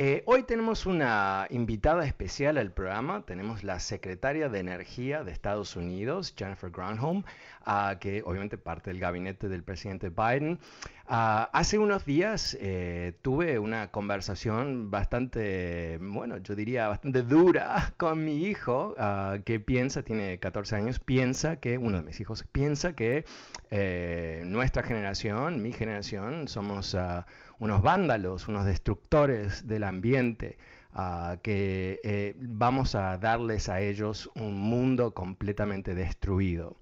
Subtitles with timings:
[0.00, 3.26] Eh, hoy tenemos una invitada especial al programa.
[3.26, 7.24] Tenemos la secretaria de Energía de Estados Unidos, Jennifer Granholm,
[7.66, 10.60] uh, que obviamente parte del gabinete del presidente Biden.
[11.10, 18.24] Uh, hace unos días eh, tuve una conversación bastante, bueno, yo diría bastante dura con
[18.24, 22.92] mi hijo, uh, que piensa, tiene 14 años, piensa que, uno de mis hijos piensa
[22.92, 23.24] que
[23.70, 26.94] eh, nuestra generación, mi generación, somos
[27.58, 30.58] unos vándalos, unos destructores del ambiente.
[31.42, 36.76] que eh, vamos a darles a ellos un mundo completamente destruido.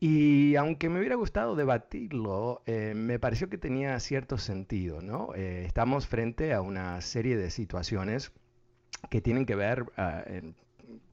[0.00, 5.34] Y aunque me hubiera gustado debatirlo, eh, me pareció que tenía cierto sentido, ¿no?
[5.34, 8.32] Eh, estamos frente a una serie de situaciones
[9.10, 10.24] que tienen que ver ah,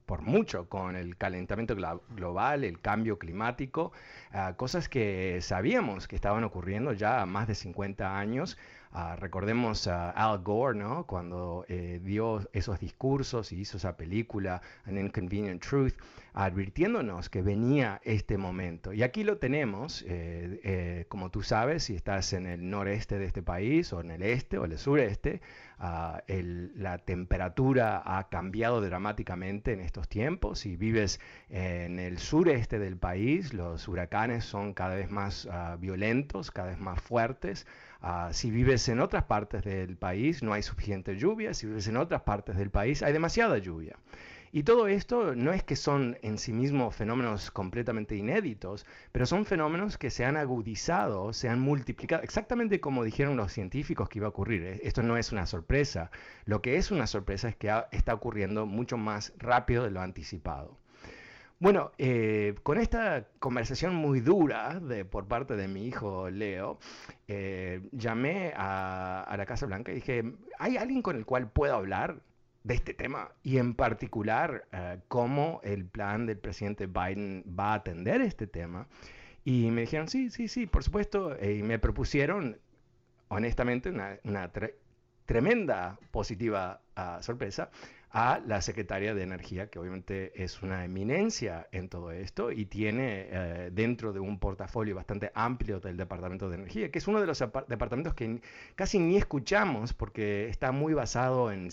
[0.06, 1.74] por mucho con el calentamiento
[2.10, 3.92] global, el cambio climático,
[4.32, 8.58] ah, cosas que sabíamos que estaban ocurriendo ya más de 50 años,
[8.94, 11.06] Uh, recordemos a Al Gore, ¿no?
[11.06, 15.94] Cuando eh, dio esos discursos y hizo esa película, An Inconvenient Truth,
[16.34, 18.92] advirtiéndonos que venía este momento.
[18.92, 23.24] Y aquí lo tenemos, eh, eh, como tú sabes, si estás en el noreste de
[23.24, 25.40] este país, o en el este, o el sureste,
[25.80, 30.60] uh, el, la temperatura ha cambiado dramáticamente en estos tiempos.
[30.60, 36.50] Si vives en el sureste del país, los huracanes son cada vez más uh, violentos,
[36.50, 37.66] cada vez más fuertes.
[38.02, 41.96] Uh, si vives en otras partes del país no hay suficiente lluvia, si vives en
[41.96, 43.96] otras partes del país hay demasiada lluvia.
[44.54, 49.46] Y todo esto no es que son en sí mismos fenómenos completamente inéditos, pero son
[49.46, 54.26] fenómenos que se han agudizado, se han multiplicado, exactamente como dijeron los científicos que iba
[54.26, 54.62] a ocurrir.
[54.64, 56.10] Eh, esto no es una sorpresa.
[56.44, 60.81] Lo que es una sorpresa es que está ocurriendo mucho más rápido de lo anticipado.
[61.62, 66.80] Bueno, eh, con esta conversación muy dura de, por parte de mi hijo Leo,
[67.28, 70.24] eh, llamé a, la Casa Blanca y dije,
[70.58, 72.18] ¿hay alguien con el cual puedo hablar
[72.64, 73.30] de este tema?
[73.44, 78.88] Y en particular, eh, cómo el plan del presidente Biden va a atender este tema.
[79.44, 81.36] Y me dijeron, sí, sí, sí, por supuesto.
[81.40, 82.58] y me propusieron,
[83.28, 84.50] honestamente, una,
[85.26, 87.70] tremenda positiva ah, sorpresa
[88.14, 93.28] a la secretaria de Energía, que obviamente es una eminencia en todo esto y tiene
[93.30, 97.26] eh, dentro de un portafolio bastante amplio del Departamento de Energía, que es uno de
[97.26, 98.42] los departamentos que
[98.74, 101.70] casi ni escuchamos porque está muy basado en,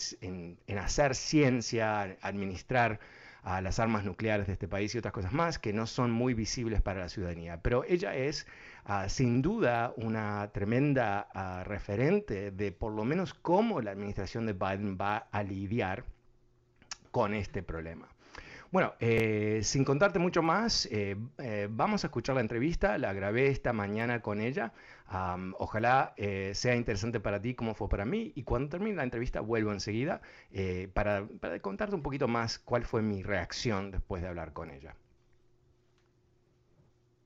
[0.77, 3.01] hacer ciencia, administrar
[3.43, 6.33] a las armas nucleares de este país y otras cosas más que no son muy
[6.33, 7.61] visibles para la ciudadanía.
[7.61, 8.47] Pero ella es
[8.85, 14.53] ah, sin duda una tremenda ah, referente de por lo menos cómo la administración de
[14.53, 16.05] Biden va a lidiar
[17.11, 18.07] con este problema.
[18.71, 22.99] Bueno, eh, sin contarte mucho más, eh, eh, vamos a escuchar la entrevista.
[22.99, 24.73] La grabé esta mañana con ella.
[25.57, 26.13] ojalá
[26.53, 28.31] sea interesante para ti como fue para mí.
[28.35, 30.21] Y cuando termine la entrevista, vuelvo enseguida
[30.93, 34.93] para, para contarte un poquito más cuál fue mi reacción después de hablar con ella.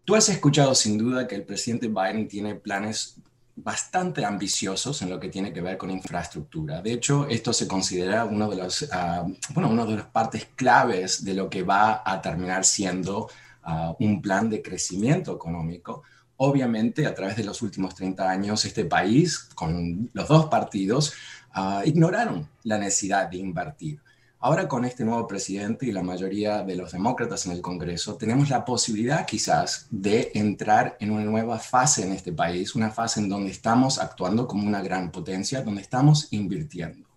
[0.06, 3.18] Tú has escuchado sin duda que el presidente Biden tiene planes
[3.56, 6.82] bastante ambiciosos en lo que tiene que ver con infraestructura.
[6.82, 11.24] De hecho, esto se considera uno de los, uh, bueno, una de las partes claves
[11.24, 13.30] de lo que va a terminar siendo
[13.64, 16.04] ah, un plan de crecimiento económico.
[16.38, 21.14] Obviamente, a través de los últimos 30 años, este país, con los dos partidos,
[21.54, 24.00] ah, ignoraron la necesidad de invertir.
[24.46, 28.50] Ahora con este nuevo presidente y la mayoría de los demócratas en el Congreso, tenemos
[28.50, 33.30] la posibilidad quizás de entrar en una nueva fase en este país, una fase en
[33.30, 37.08] donde estamos actuando como una gran potencia, donde estamos invirtiendo.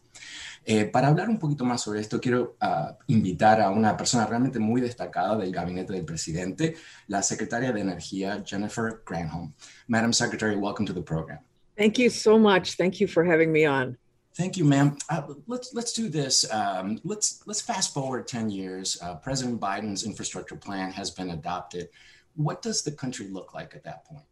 [0.64, 4.60] Eh, para hablar un poquito más sobre esto, quiero uh, invitar a una persona realmente
[4.60, 6.76] muy destacada del gabinete del presidente,
[7.08, 9.52] la secretaria de Energía, Jennifer Granholm.
[9.88, 11.40] Madam Secretary, welcome to the program.
[11.76, 12.76] Thank you so much.
[12.76, 13.98] Thank you for having me on.
[14.36, 14.98] Thank you, ma'am.
[15.08, 16.44] Uh, let's let's do this.
[16.52, 18.98] Um, let's let's fast forward ten years.
[19.02, 21.88] Uh, President Biden's infrastructure plan has been adopted.
[22.34, 24.24] What does the country look like at that point?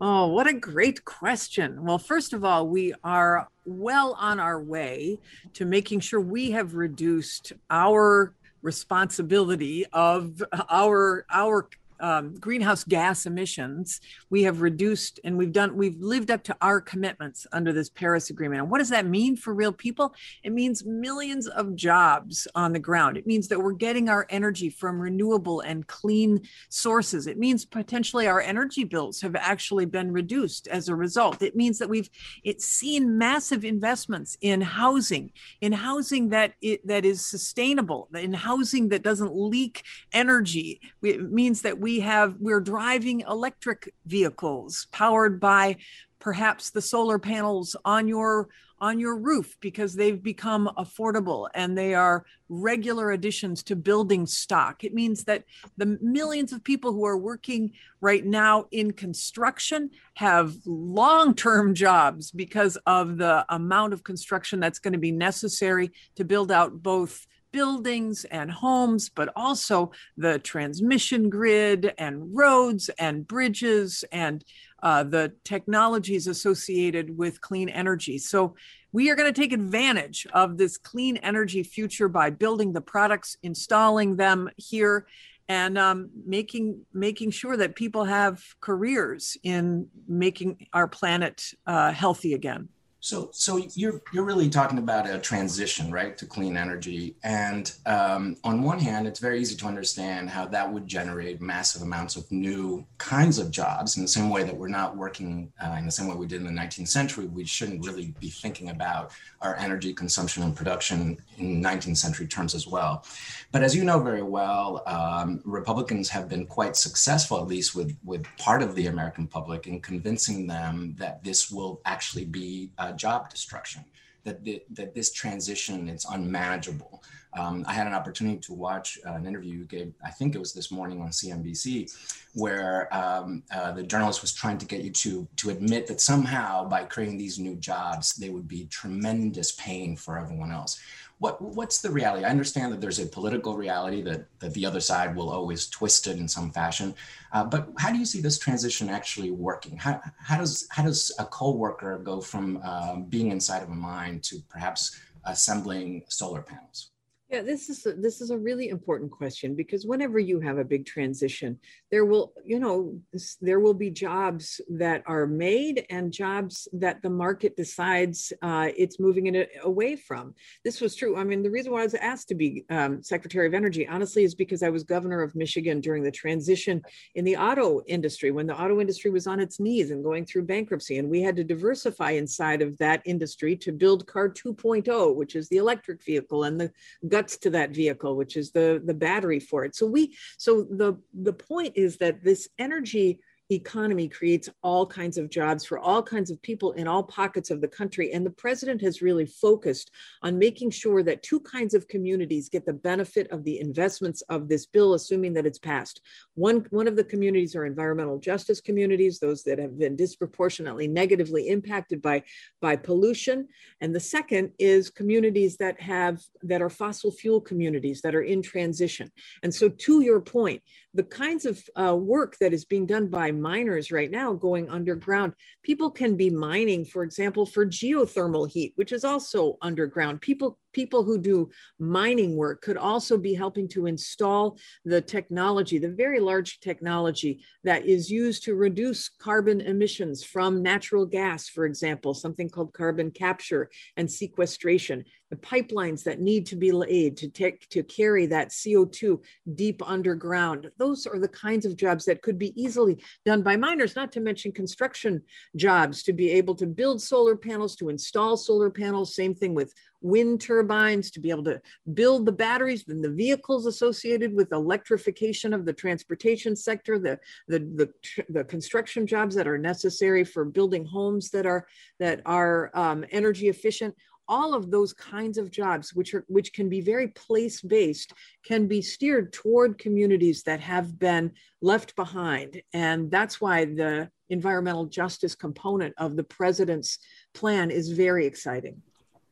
[0.00, 1.84] Oh, what a great question.
[1.84, 5.18] Well, first of all, we are well on our way
[5.54, 11.68] to making sure we have reduced our responsibility of our our
[12.00, 14.00] um, greenhouse gas emissions,
[14.30, 18.30] we have reduced and we've done, we've lived up to our commitments under this Paris
[18.30, 18.62] Agreement.
[18.62, 20.14] And what does that mean for real people?
[20.42, 23.16] It means millions of jobs on the ground.
[23.16, 27.26] It means that we're getting our energy from renewable and clean sources.
[27.26, 31.42] It means potentially our energy bills have actually been reduced as a result.
[31.42, 32.10] It means that we've
[32.44, 38.88] it's seen massive investments in housing, in housing that it, that is sustainable, in housing
[38.90, 39.82] that doesn't leak
[40.12, 40.80] energy.
[41.02, 45.76] It means that we we have we're driving electric vehicles powered by
[46.20, 48.48] perhaps the solar panels on your
[48.80, 54.84] on your roof because they've become affordable and they are regular additions to building stock.
[54.84, 55.44] It means that
[55.76, 62.30] the millions of people who are working right now in construction have long term jobs
[62.30, 67.26] because of the amount of construction that's going to be necessary to build out both
[67.52, 74.44] buildings and homes, but also the transmission grid and roads and bridges and
[74.82, 78.18] uh, the technologies associated with clean energy.
[78.18, 78.54] So,
[78.92, 83.36] we are going to take advantage of this clean energy future by building the products,
[83.42, 85.06] installing them here,
[85.48, 92.34] and um, making making sure that people have careers in making our planet uh, healthy
[92.34, 92.68] again.
[93.02, 97.16] So, so you're you're really talking about a transition, right, to clean energy.
[97.24, 101.80] And um, on one hand, it's very easy to understand how that would generate massive
[101.80, 103.96] amounts of new kinds of jobs.
[103.96, 106.42] In the same way that we're not working uh, in the same way we did
[106.42, 111.16] in the 19th century, we shouldn't really be thinking about our energy consumption and production
[111.38, 113.04] in 19th century terms as well.
[113.50, 117.96] But as you know very well, um, Republicans have been quite successful, at least with
[118.04, 122.89] with part of the American public, in convincing them that this will actually be uh,
[122.92, 123.84] job destruction,
[124.24, 127.02] that, the, that this transition is unmanageable.
[127.38, 130.38] Um, I had an opportunity to watch uh, an interview you gave, I think it
[130.38, 131.92] was this morning on CNBC,
[132.34, 136.68] where um, uh, the journalist was trying to get you to, to admit that somehow
[136.68, 140.80] by creating these new jobs, they would be tremendous pain for everyone else
[141.20, 142.24] what what's the reality?
[142.24, 146.06] I understand that there's a political reality that that the other side will always twist
[146.06, 146.94] it in some fashion,
[147.32, 149.76] uh, but how do you see this transition actually working?
[149.76, 154.20] How, how does how does a co-worker go from uh, being inside of a mine
[154.20, 156.90] to perhaps assembling solar panels?
[157.30, 160.64] Yeah, this is a, this is a really important question because whenever you have a
[160.64, 162.98] big transition, there will you know
[163.40, 168.98] there will be jobs that are made and jobs that the market decides uh, it's
[168.98, 170.34] moving it away from.
[170.64, 171.16] This was true.
[171.16, 174.24] I mean, the reason why I was asked to be um, Secretary of Energy, honestly,
[174.24, 176.82] is because I was governor of Michigan during the transition
[177.14, 180.46] in the auto industry when the auto industry was on its knees and going through
[180.46, 185.36] bankruptcy, and we had to diversify inside of that industry to build Car 2.0, which
[185.36, 186.72] is the electric vehicle and the
[187.20, 189.74] guts to that vehicle, which is the, the battery for it.
[189.74, 193.20] So we so the the point is that this energy
[193.50, 197.60] economy creates all kinds of jobs for all kinds of people in all pockets of
[197.60, 198.12] the country.
[198.12, 199.90] And the president has really focused
[200.22, 204.48] on making sure that two kinds of communities get the benefit of the investments of
[204.48, 206.00] this bill, assuming that it's passed.
[206.34, 211.48] One, one of the communities are environmental justice communities, those that have been disproportionately negatively
[211.48, 212.22] impacted by,
[212.60, 213.48] by pollution.
[213.80, 218.42] And the second is communities that have that are fossil fuel communities that are in
[218.42, 219.10] transition.
[219.42, 220.62] And so to your point,
[220.94, 225.32] the kinds of uh, work that is being done by miners right now going underground.
[225.62, 230.20] People can be mining, for example, for geothermal heat, which is also underground.
[230.20, 235.90] People people who do mining work could also be helping to install the technology, the
[235.90, 242.14] very large technology that is used to reduce carbon emissions from natural gas, for example,
[242.14, 247.68] something called carbon capture and sequestration the pipelines that need to be laid to take
[247.68, 249.20] to carry that CO2
[249.54, 250.70] deep underground.
[250.76, 254.20] Those are the kinds of jobs that could be easily done by miners, not to
[254.20, 255.22] mention construction
[255.56, 259.72] jobs to be able to build solar panels, to install solar panels, same thing with
[260.02, 261.60] wind turbines, to be able to
[261.94, 267.18] build the batteries and the vehicles associated with electrification of the transportation sector, the,
[267.48, 271.66] the, the, the construction jobs that are necessary for building homes that are,
[271.98, 273.94] that are um, energy efficient
[274.30, 278.12] all of those kinds of jobs which are which can be very place based
[278.46, 282.62] can be steered toward communities that have been left behind.
[282.72, 286.98] And that's why the environmental justice component of the president's
[287.34, 288.80] plan is very exciting.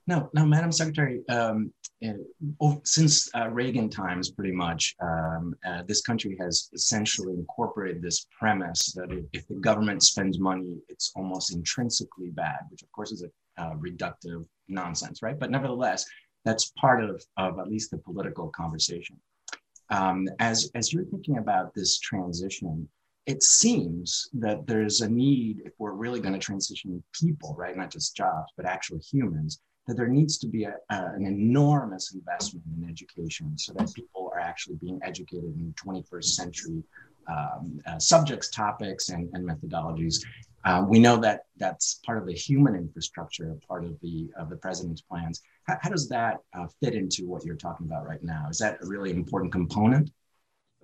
[0.06, 1.72] Now now madam secretary um,
[2.60, 8.26] oh, since uh, Reagan times, pretty much, um, uh, this country has essentially incorporated this
[8.38, 13.24] premise that if, the government spends money, it's almost intrinsically bad, which of course is
[13.24, 15.38] a uh, reductive nonsense, right?
[15.38, 16.04] But nevertheless,
[16.44, 19.16] that's part of, of at least the political conversation.
[19.90, 22.88] Um, as, as you're thinking about this transition,
[23.26, 27.90] it seems that there's a need, if we're really going to transition people, right, not
[27.90, 32.88] just jobs, but actual humans, that there needs to be a, an enormous investment in
[32.88, 36.82] education so that people are actually being educated in 21st century
[37.28, 40.24] um, uh, subjects, topics, and, and methodologies.
[40.64, 44.56] Um, we know that that's part of the human infrastructure, part of the of the
[44.56, 45.42] president's plans.
[45.66, 48.46] How, how does that uh, fit into what you're talking about right now?
[48.50, 50.10] Is that a really important component?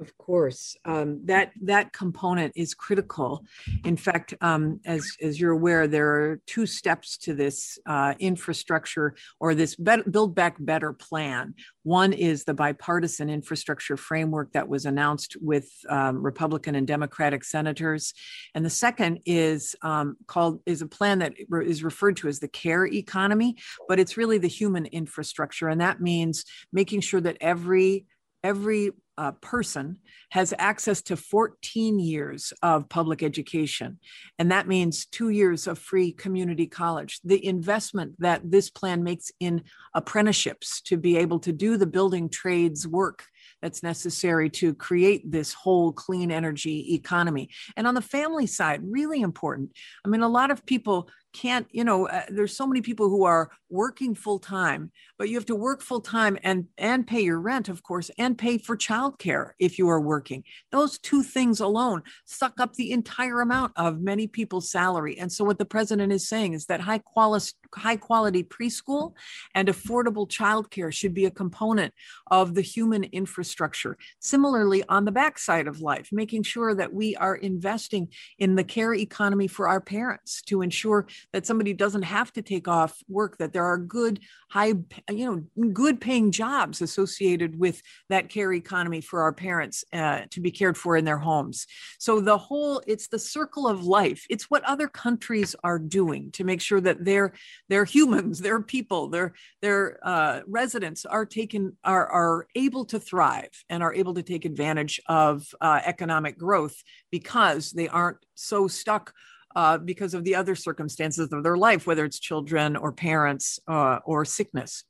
[0.01, 3.45] Of course, um, that that component is critical.
[3.85, 9.15] In fact, um, as as you're aware, there are two steps to this uh, infrastructure
[9.39, 11.55] or this Build Back Better plan.
[11.85, 18.15] One is the bipartisan infrastructure framework that was announced with um, Republican and Democratic senators,
[18.53, 21.35] and the second is um, called is a plan that
[21.65, 26.01] is referred to as the Care Economy, but it's really the human infrastructure, and that
[26.01, 28.07] means making sure that every
[28.45, 29.97] every uh, person
[30.31, 33.99] has access to 14 years of public education.
[34.39, 37.21] And that means two years of free community college.
[37.25, 39.63] The investment that this plan makes in
[39.95, 43.25] apprenticeships to be able to do the building trades work
[43.63, 47.51] that's necessary to create this whole clean energy economy.
[47.77, 49.71] And on the family side, really important.
[50.05, 53.25] I mean, a lot of people can't you know uh, there's so many people who
[53.25, 57.41] are working full time but you have to work full time and and pay your
[57.41, 60.45] rent of course and pay for childcare if you are working.
[60.71, 65.19] Those two things alone suck up the entire amount of many people's salary.
[65.19, 69.15] And so what the president is saying is that high quality high quality preschool
[69.55, 71.93] and affordable childcare should be a component
[72.31, 77.37] of the human infrastructure similarly on the backside of life making sure that we are
[77.37, 82.43] investing in the care economy for our parents to ensure that somebody doesn't have to
[82.43, 84.75] take off work, that there are good, high,
[85.11, 90.41] you know, good paying jobs associated with that care economy for our parents uh, to
[90.41, 91.67] be cared for in their homes.
[91.99, 94.27] So the whole, it's the circle of life.
[94.31, 97.33] It's what other countries are doing to make sure that their
[97.69, 103.51] their humans, their people, their their uh, residents are taken are are able to thrive
[103.69, 106.77] and are able to take advantage of uh, economic growth
[107.11, 109.13] because they aren't so stuck
[109.57, 113.99] uh, because of the other circumstances of their life, whether it's children or parents uh,
[114.05, 114.85] or sickness.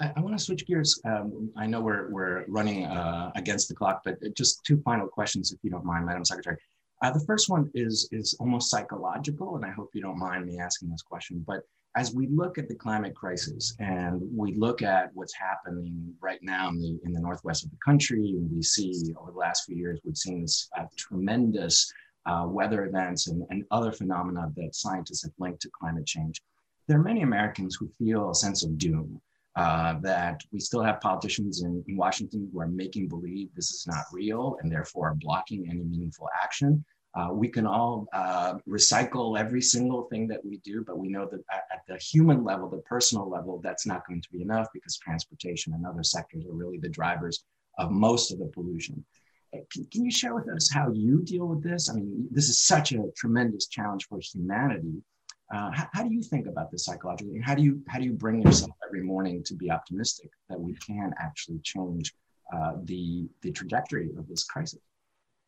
[0.00, 1.00] I, I want to switch gears.
[1.04, 5.52] Um, I know we're, we're running uh, against the clock, but just two final questions,
[5.52, 6.56] if you don't mind, Madam Secretary.
[7.02, 10.60] Uh, the first one is, is almost psychological, and I hope you don't mind me
[10.60, 11.44] asking this question.
[11.44, 11.62] But
[11.96, 16.68] as we look at the climate crisis and we look at what's happening right now
[16.68, 19.76] in the, in the northwest of the country, and we see over the last few
[19.76, 21.92] years, we've seen this uh, tremendous
[22.24, 26.40] uh, weather events and, and other phenomena that scientists have linked to climate change.
[26.86, 29.20] There are many Americans who feel a sense of doom
[29.56, 33.86] uh, that we still have politicians in, in, Washington who are making believe this is
[33.86, 36.82] not real and therefore are blocking any meaningful action.
[37.14, 41.28] Uh, we can all uh, recycle every single thing that we do, but we know
[41.30, 44.68] that at, at, the human level, the personal level, that's not going to be enough
[44.72, 47.44] because transportation and other sectors are really the drivers
[47.78, 49.04] of most of the pollution.
[49.70, 51.90] Can, can you share with us how you deal with this?
[51.90, 55.02] I mean, this is such a tremendous challenge for humanity.
[55.54, 57.38] Uh, how, how, do you think about this psychologically?
[57.40, 60.72] How do you how do you bring yourself every morning to be optimistic that we
[60.76, 62.14] can actually change
[62.54, 64.80] uh, the the trajectory of this crisis?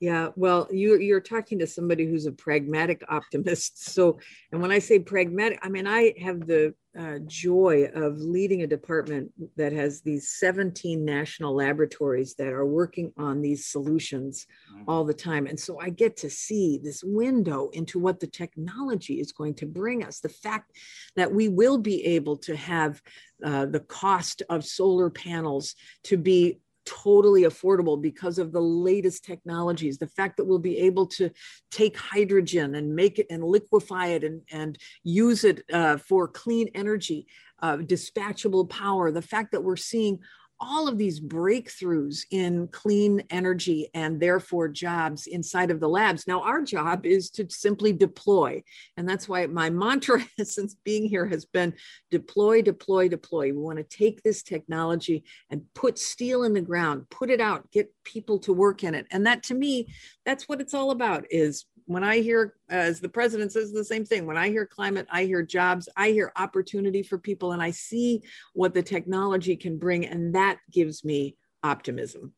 [0.01, 3.73] Yeah, well, you're you're talking to somebody who's a pragmatic optimist.
[3.95, 4.19] So,
[4.51, 8.67] and when I say pragmatic, I mean, I have the uh, joy of leading a
[8.67, 14.85] department that has these 17 national laboratories that are working on these solutions mm-hmm.
[14.89, 15.47] all the time.
[15.47, 19.67] And so I get to see this window into what the technology is going to
[19.67, 20.21] bring us.
[20.21, 20.73] The fact
[21.17, 23.01] that we will be able to have
[23.45, 25.75] uh, the cost of solar panels
[26.05, 29.99] to be totally affordable because of the latest technologies.
[29.99, 31.31] The fact that we'll be able to
[31.71, 36.69] take hydrogen and make it and liquefy it and, and use it uh, for clean
[36.75, 37.27] energy,
[37.63, 39.11] uh, dispatchable power.
[39.11, 40.19] The fact that we're seeing
[40.61, 46.27] all of these breakthroughs in clean energy and therefore jobs inside of the labs.
[46.27, 48.63] Now, our job is to simply deploy.
[48.97, 51.75] And that's why my mantra since being here has been
[52.11, 53.47] deploy, deploy, deploy.
[53.47, 57.71] We want to take this technology and put steel in the ground, put it out,
[57.71, 59.07] get people to work in it.
[59.11, 59.93] And that to me,
[60.25, 64.05] that's what it's all about is when I hear, as the president says the same
[64.05, 67.71] thing, when I hear climate, I hear jobs, I hear opportunity for people, and I
[67.71, 68.23] see
[68.55, 70.07] what the technology can bring.
[70.07, 72.33] And that gives me optimism.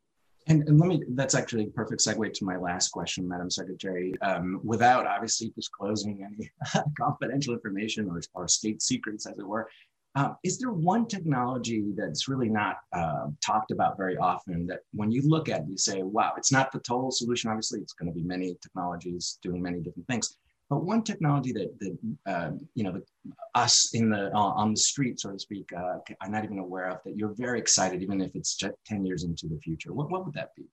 [0.49, 4.13] And, and, let me, that's actually a perfect segue to my last question, Madam Secretary.
[4.21, 6.49] Um, without obviously disclosing any
[6.99, 9.69] confidential information or, or state secrets, as it were,
[10.17, 15.11] uh, is there one technology that's really not uh, talked about very often that when
[15.11, 17.51] you look at it, you say, wow, it's not the total solution.
[17.51, 20.35] Obviously, it's going to be many technologies doing many different things.
[20.71, 23.03] But one technology that, that uh, you know, the,
[23.53, 26.89] us in the uh, on the street, so to speak, uh, are not even aware
[26.89, 29.93] of that you're very excited, even if it's just 10 years into the future.
[29.93, 30.65] What, what would that be?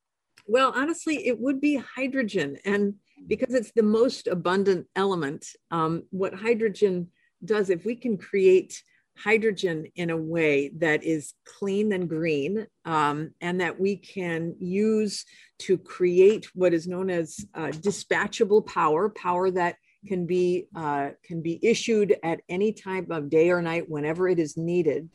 [0.46, 2.56] Well, honestly, it would be hydrogen.
[2.64, 2.94] And
[3.26, 7.08] because it's the most abundant element, um, what hydrogen
[7.44, 8.82] does, if we can create
[9.16, 15.24] hydrogen in a way that is clean and green um, and that we can use
[15.58, 21.40] to create what is known as uh, dispatchable power power that can be uh, can
[21.42, 25.08] be issued at any time of day or night whenever it is needed.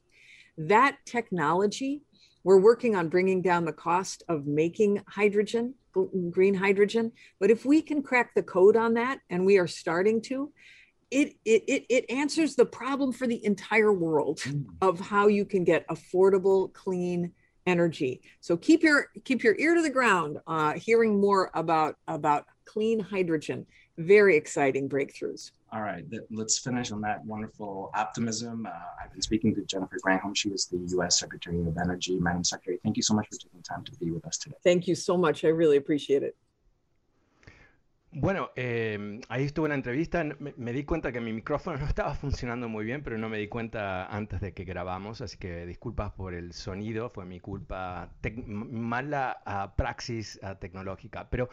[0.57, 2.01] That technology
[2.43, 5.73] we're working on bringing down the cost of making hydrogen
[6.29, 10.21] green hydrogen but if we can crack the code on that and we are starting
[10.21, 10.51] to
[11.11, 14.65] it, it, it, it answers the problem for the entire world mm.
[14.81, 17.31] of how you can get affordable, clean
[17.65, 18.21] energy.
[18.41, 22.99] So keep your keep your ear to the ground, uh, hearing more about about clean
[22.99, 23.65] hydrogen.
[23.97, 25.51] Very exciting breakthroughs.
[25.71, 28.65] All right, let's finish on that wonderful optimism.
[28.65, 28.71] Uh,
[29.03, 30.35] I've been speaking to Jennifer Granholm.
[30.35, 31.19] She is the U.S.
[31.19, 32.17] Secretary of Energy.
[32.17, 34.55] Madam Secretary, thank you so much for taking time to be with us today.
[34.63, 35.43] Thank you so much.
[35.43, 36.35] I really appreciate it.
[38.11, 42.15] Bueno, eh, ahí estuve en la entrevista, me, di cuenta que mi micrófono no estaba
[42.15, 46.12] funcionando muy bien, pero no me di cuenta antes de que grabamos, así que disculpas
[46.13, 48.10] por el sonido, fue mi culpa,
[48.47, 51.29] mala uh, praxis uh, tecnológica.
[51.29, 51.49] Pero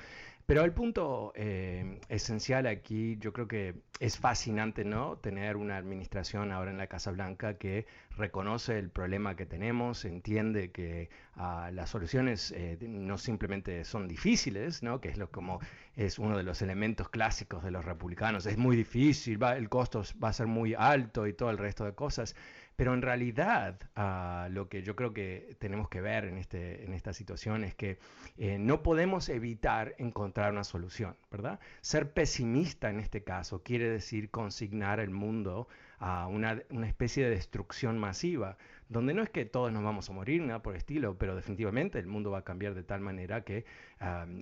[0.46, 5.16] pero el punto eh, esencial aquí, yo creo que es fascinante, ¿no?
[5.16, 10.70] Tener una administración ahora en la Casa Blanca que reconoce el problema que tenemos, entiende
[10.70, 15.00] que ah, las soluciones eh, no simplemente son difíciles, ¿no?
[15.00, 15.58] Que es lo como
[15.96, 18.46] es uno de los elementos clásicos de los republicanos.
[18.46, 21.94] Es muy difícil, el costo va a ser muy alto y todo el resto de
[21.94, 22.36] cosas.
[22.76, 26.92] Pero en realidad uh, lo que yo creo que tenemos que ver en, este, en
[26.92, 27.98] esta situación es que
[28.36, 31.58] eh, no podemos evitar encontrar una solución, ¿verdad?
[31.80, 37.30] Ser pesimista en este caso quiere decir consignar el mundo a una, una, especie de
[37.30, 38.58] destrucción masiva,
[38.90, 42.06] donde no es que todos nos vamos a morir, nada por estilo, pero definitivamente el
[42.06, 43.64] mundo va a cambiar de tal manera que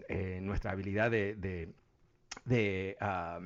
[0.09, 1.73] eh, nuestra habilidad de
[2.45, 3.41] de, ah,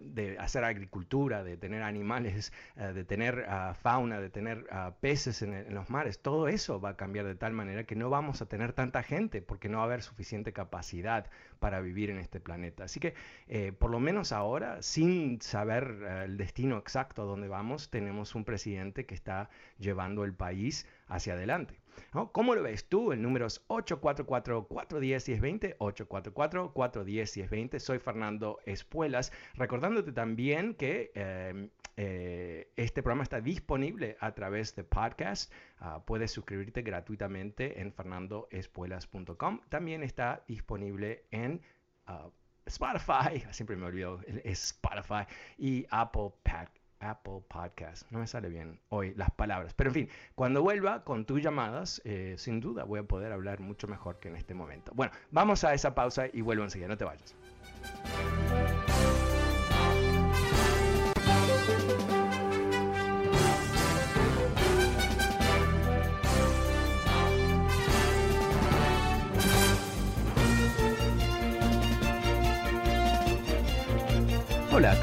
[0.00, 5.42] de, hacer agricultura, de tener animales, eh, de tener ah, fauna, de tener ah, peces
[5.42, 8.46] en, los mares, todo eso va a cambiar de tal manera que no vamos a
[8.46, 11.26] tener tanta gente porque no va a haber suficiente capacidad
[11.58, 12.84] para vivir en este planeta.
[12.84, 13.14] Así que
[13.48, 15.84] eh, por lo menos ahora, sin saber
[16.24, 21.34] el destino exacto a dónde vamos, tenemos un presidente que está llevando el país hacia
[21.34, 21.83] adelante.
[22.32, 23.12] ¿Cómo lo ves tú?
[23.12, 27.78] El número es 844-410-1020, 844-410-1020.
[27.78, 34.84] Soy Fernando Espuelas, recordándote también que em, eh, este programa está disponible a través de
[34.84, 35.52] podcast.
[35.78, 39.60] Ah, puedes suscribirte gratuitamente en fernandoespuelas.com.
[39.68, 41.62] También está disponible en...
[42.06, 42.28] Ah,
[42.66, 45.26] Spotify, siempre me olvido, Spotify
[45.58, 48.10] y Apple Podcast Apple Podcast.
[48.10, 49.74] No me sale bien hoy las palabras.
[49.74, 53.60] Pero en fin, cuando vuelva con tus llamadas, eh, sin duda voy a poder hablar
[53.60, 54.92] mucho mejor que en este momento.
[54.94, 56.88] Bueno, vamos a esa pausa y vuelvo enseguida.
[56.88, 57.34] No te vayas.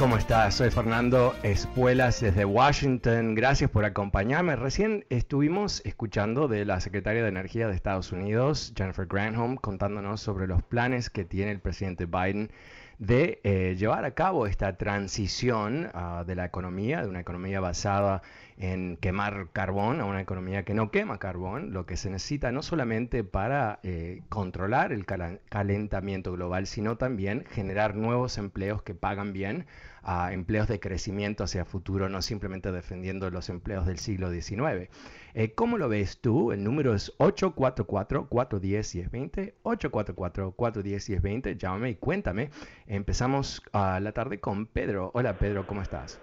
[0.02, 0.56] ¿Cómo estás?
[0.56, 3.36] Soy Fernando Espuelas desde Washington.
[3.36, 4.56] Gracias por acompañarme.
[4.56, 10.48] Recién estuvimos escuchando de la secretaria de Energía de Estados Unidos, Jennifer Granholm, contándonos sobre
[10.48, 12.50] los planes que tiene el presidente Biden
[12.98, 18.24] de eh, llevar a cabo esta transición ah, de la economía, de una economía basada
[18.58, 22.62] en quemar carbón a una economía que no quema carbón, lo que se necesita no
[22.62, 29.66] solamente para eh, controlar el calentamiento global, sino también generar nuevos empleos que pagan bien,
[30.04, 34.90] a empleos de crecimiento hacia futuro, no simplemente defendiendo los empleos del siglo XIX.
[35.34, 36.52] Eh, ¿Cómo lo ves tú?
[36.52, 42.50] El número es 844-410-1020, 844-410-1020, llámame y cuéntame.
[42.88, 45.12] Empezamos a la tarde con Pedro.
[45.14, 46.20] Hola Pedro, ¿cómo estás?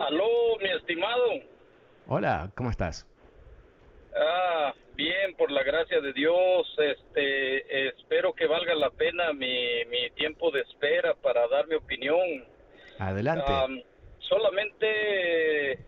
[0.00, 1.24] Aló, mi estimado.
[2.06, 3.06] Hola, ¿cómo estás?
[4.16, 6.66] Ah, bien, por la gracia de Dios.
[6.76, 12.44] Este, espero que valga la pena mi, mi tiempo de espera para dar mi opinión.
[12.98, 13.84] Adelante.
[14.18, 15.78] solamente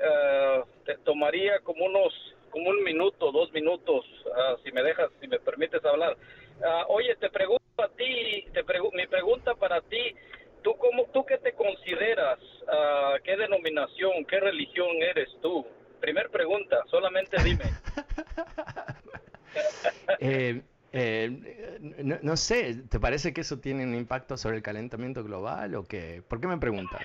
[0.00, 2.12] uh, te tomaría como unos,
[2.50, 4.04] como un minuto, dos minutos,
[4.36, 6.16] ah, si me dejas, si me permites hablar.
[6.62, 10.16] Ah, oye, te pregunto a ti, te mi pregunta para ti
[10.62, 12.38] ¿Tú, cómo, ¿Tú qué te consideras?
[12.64, 15.64] Uh, ¿Qué denominación, qué religión eres tú?
[16.00, 17.64] Primer pregunta, solamente dime.
[20.20, 25.22] eh, eh, no, no, sé, ¿te parece que eso tiene un impacto sobre el calentamiento
[25.22, 26.22] global o qué?
[26.26, 27.00] ¿Por qué me preguntas?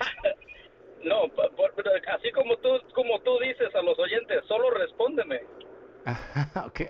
[1.04, 1.30] no,
[2.14, 5.40] así como tú, como tú dices a los oyentes, solo respóndeme.
[6.66, 6.80] ok.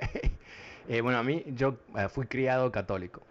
[0.89, 3.23] Eh, bueno, a mí, yo uh, fui criado católico.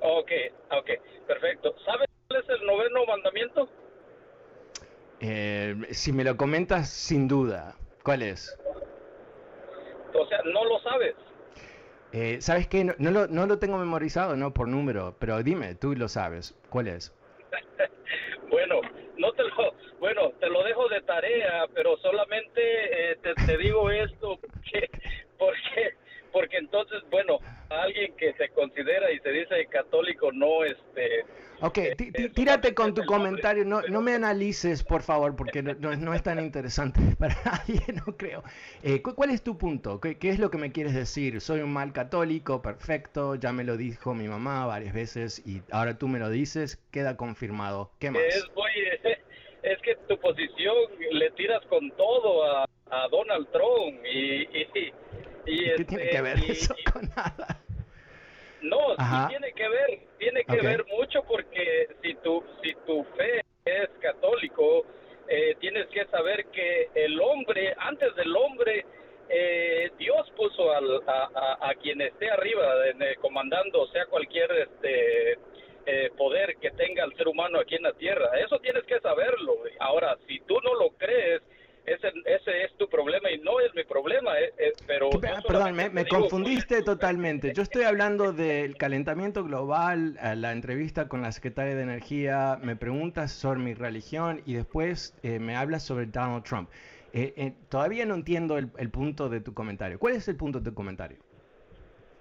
[0.00, 0.30] Ok,
[0.70, 0.90] ok,
[1.26, 1.74] perfecto.
[1.84, 3.68] ¿Sabes ¿Cuál es el noveno mandamiento?
[5.20, 7.76] Eh, si me lo comentas, sin duda.
[8.02, 8.56] ¿Cuál es?
[10.14, 11.14] O sea, no lo sabes.
[12.12, 12.84] Eh, ¿Sabes qué?
[12.84, 16.54] No, no, lo, no, lo, tengo memorizado, no por número, pero dime, tú lo sabes.
[16.70, 17.14] ¿Cuál es?
[18.50, 18.80] bueno,
[19.18, 23.90] no te lo, bueno, te lo dejo de tarea, pero solamente eh, te, te, digo
[23.90, 24.90] esto porque,
[25.36, 25.94] porque,
[26.32, 27.38] porque entonces, bueno,
[27.70, 31.24] alguien que se considera y se dice católico no, este,
[31.60, 36.14] Ok, eh, tírate con tu comentario, no, no me analices, por favor, porque no, no,
[36.14, 38.44] es tan interesante para nadie, no creo.
[38.82, 40.00] Eh, ¿Cuál es tu punto?
[40.00, 41.40] ¿Qué, ¿Qué, es lo que me quieres decir?
[41.40, 45.98] Soy un mal católico, perfecto, ya me lo dijo mi mamá varias veces y ahora
[45.98, 47.90] tú me lo dices, queda confirmado.
[47.98, 48.22] ¿Qué más?
[48.22, 48.44] Es,
[49.62, 50.76] es que tu posición
[51.10, 54.42] le tiras con todo a, a Donald Trump y...
[54.42, 54.92] y,
[55.48, 57.60] y ¿Qué tiene que este, ver eso con nada?
[58.60, 63.40] No, sí tiene que ver, tiene que ver mucho porque si tu, si tu fe
[63.64, 64.84] es católico,
[65.28, 68.84] eh, tienes que saber que el hombre, antes del hombre,
[69.28, 75.38] eh, Dios puso al, a, a, quien esté arriba, eh, comandando, sea cualquier este,
[76.16, 78.28] poder que tenga el ser humano aquí en la tierra.
[78.38, 79.54] Eso tienes que saberlo.
[79.78, 81.42] Ahora, si tú no lo crees,
[81.88, 84.72] ese, ese es tu problema y no es mi problema, eh, eh,
[85.20, 85.42] pero...
[85.46, 87.52] Perdón, me, confundiste totalmente.
[87.54, 93.32] Yo estoy hablando del calentamiento global, la entrevista con la secretaria de Energía, me preguntas
[93.32, 96.70] sobre mi religión y después eh, me hablas sobre Donald Trump.
[97.68, 99.98] todavía no entiendo el, punto de tu comentario.
[99.98, 101.18] ¿Cuál es el punto de tu comentario?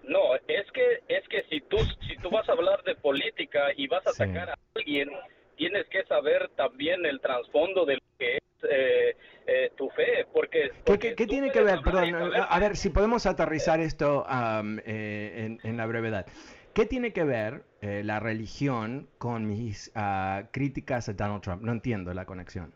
[0.03, 3.87] No, es que es que si tú si tú vas a hablar de política y
[3.87, 5.09] vas a atacar a alguien,
[5.57, 9.15] tienes que saber también el trasfondo de lo que es eh,
[9.75, 10.71] tu fe, porque...
[10.85, 11.79] ¿Qué, tiene que ver?
[11.83, 14.25] Perdón, a, ver si podemos aterrizar esto
[14.85, 16.25] eh, en, la brevedad.
[16.73, 21.63] ¿Qué tiene que ver eh, la religión con mis ah, críticas a Donald Trump?
[21.63, 22.73] No entiendo la conexión.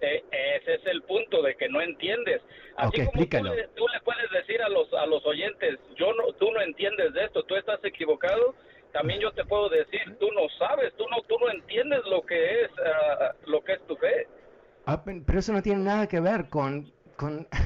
[0.00, 2.40] ese es el punto de que no entiendes.
[2.76, 6.32] Así como tú le, tú le, puedes decir a los a los oyentes, yo no,
[6.32, 8.54] tú no entiendes de esto, tú estás equivocado.
[8.92, 12.62] También yo te puedo decir, tú no sabes, tú no tú no entiendes lo que
[12.62, 14.26] es ah, lo que es tu fe.
[14.86, 16.92] Ah, pero eso no tiene nada que ver con...
[17.16, 17.46] con...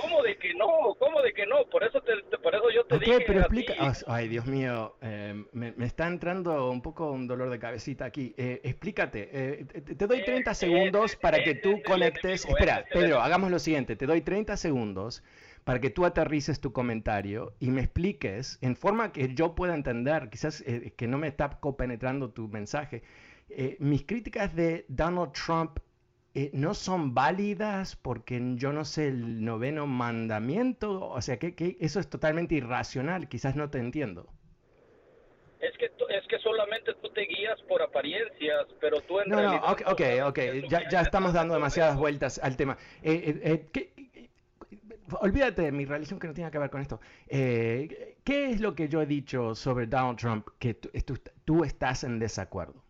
[0.00, 0.94] ¿Cómo de que no?
[0.98, 1.64] ¿Cómo de que no?
[1.70, 3.74] Por eso, te, por eso yo te okay, dije pero explica...
[4.06, 8.34] Ay, Dios mío, eh, me, me, está entrando un poco un dolor de cabecita aquí.
[8.36, 12.44] Eh, explícate, eh, te, doy 30 segundos para que tú conectes...
[12.44, 15.22] Espera, Pedro, hagamos lo siguiente, te doy 30 segundos
[15.64, 20.30] para que tú aterrices tu comentario y me expliques en forma que yo pueda entender,
[20.30, 20.64] quizás
[20.96, 23.02] que no me está copenetrando tu mensaje,
[23.50, 25.78] eh, mis críticas de Donald Trump
[26.34, 31.98] eh, no son válidas porque yo no sé el noveno mandamiento, o sea que, eso
[31.98, 34.28] es totalmente irracional, quizás no te entiendo.
[35.60, 39.60] Es que, es que solamente tú te guías por apariencias, pero tú en no, realidad...
[39.60, 42.78] No, ok, ok, ya, ya estamos dando demasiadas vueltas al tema.
[43.02, 43.66] Eh,
[45.20, 47.00] olvídate de mi religión que no tiene que ver con esto.
[47.28, 52.82] ¿Qué es lo que yo he dicho sobre Donald Trump que tú estás en desacuerdo?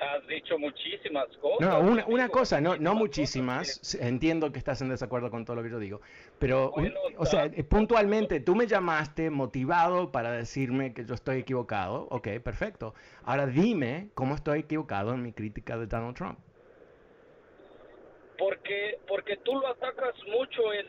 [0.00, 1.60] Has dicho muchísimas cosas.
[1.60, 3.94] No, una, una cosa, no, no muchísimas.
[4.00, 6.00] Entiendo que estás en desacuerdo con todo lo que yo digo.
[6.38, 6.72] Pero,
[7.16, 12.08] o sea, puntualmente, tú me llamaste motivado para decirme que yo estoy equivocado.
[12.10, 12.94] Ok, perfecto.
[13.24, 16.38] Ahora dime cómo estoy equivocado en mi crítica de Donald Trump
[18.40, 20.86] porque porque tú lo atacas mucho en,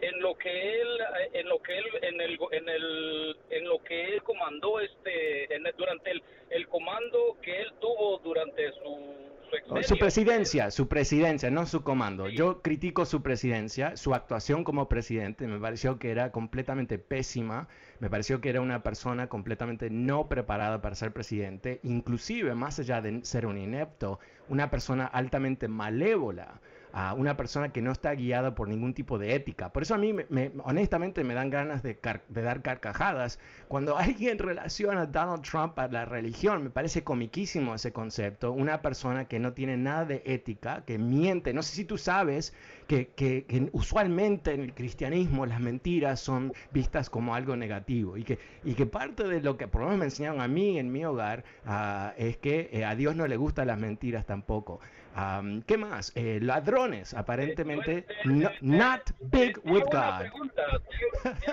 [0.00, 0.88] en, lo que él
[1.34, 6.12] en lo que él en el en el en lo que él comandó este durante
[6.12, 9.24] el, el comando que él tuvo durante su
[9.68, 12.28] su, su presidencia, su presidencia, no su comando.
[12.28, 17.68] Yo critico su presidencia, su actuación como presidente, me pareció que era completamente pésima,
[18.00, 23.00] me pareció que era una persona completamente no preparada para ser presidente, inclusive más allá
[23.00, 26.60] de ser un inepto, una persona altamente malévola
[26.94, 29.72] a una persona que no está guiada por ningún tipo de ética.
[29.72, 33.40] Por eso a mí, me, honestamente, me dan ganas de, dar carcajadas.
[33.66, 38.52] Cuando alguien relaciona a Donald Trump a la religión, me parece comiquísimo ese concepto.
[38.52, 41.52] Una persona que no tiene nada de ética, que miente.
[41.52, 42.54] No sé si tú sabes
[42.86, 48.38] que, que, usualmente en el cristianismo las mentiras son vistas como algo negativo y que,
[48.62, 51.04] y que parte de lo que por lo menos me enseñaron a mí en mi
[51.04, 54.78] hogar uh, es que eh, a Dios no le gustan las mentiras tampoco.
[55.16, 56.10] Um, ¿Qué más?
[56.16, 58.04] Eh, ladrones, aparentemente.
[58.24, 60.26] No, not big with God.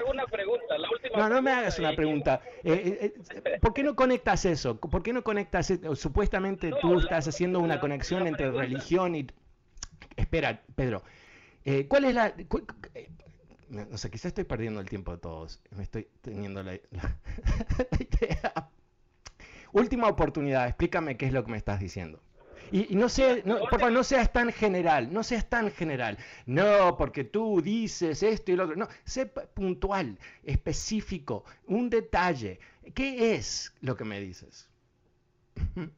[0.10, 0.78] una pregunta.
[0.80, 2.41] La última no, no me hagas una pregunta.
[2.63, 4.80] Eh, eh, ¿Por qué no conectas eso?
[4.80, 5.71] ¿Por qué no conectas?
[5.93, 9.28] Supuestamente tú estás haciendo una conexión entre religión y.
[10.15, 11.04] Espera, Pedro.
[11.88, 12.34] ¿Cuál es la.?
[13.69, 15.62] no sé, quizás estoy perdiendo el tiempo de todos.
[15.76, 16.76] Me estoy teniendo la
[18.00, 18.69] idea.
[19.71, 22.21] Última oportunidad, explícame qué es lo que me estás diciendo.
[22.71, 26.17] Y, no, sé, no, por favor, no seas tan general, no seas tan general.
[26.45, 28.77] No, porque tú dices esto y lo otro.
[28.77, 32.60] No, sé puntual, específico, un detalle.
[32.95, 34.69] ¿Qué es lo que me dices?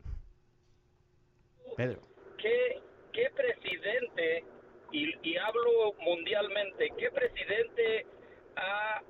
[1.77, 2.01] Pedro.
[2.37, 2.81] ¿Qué,
[3.13, 4.43] qué presidente,
[4.91, 8.05] y, y, hablo mundialmente, qué presidente
[8.55, 9.01] ha,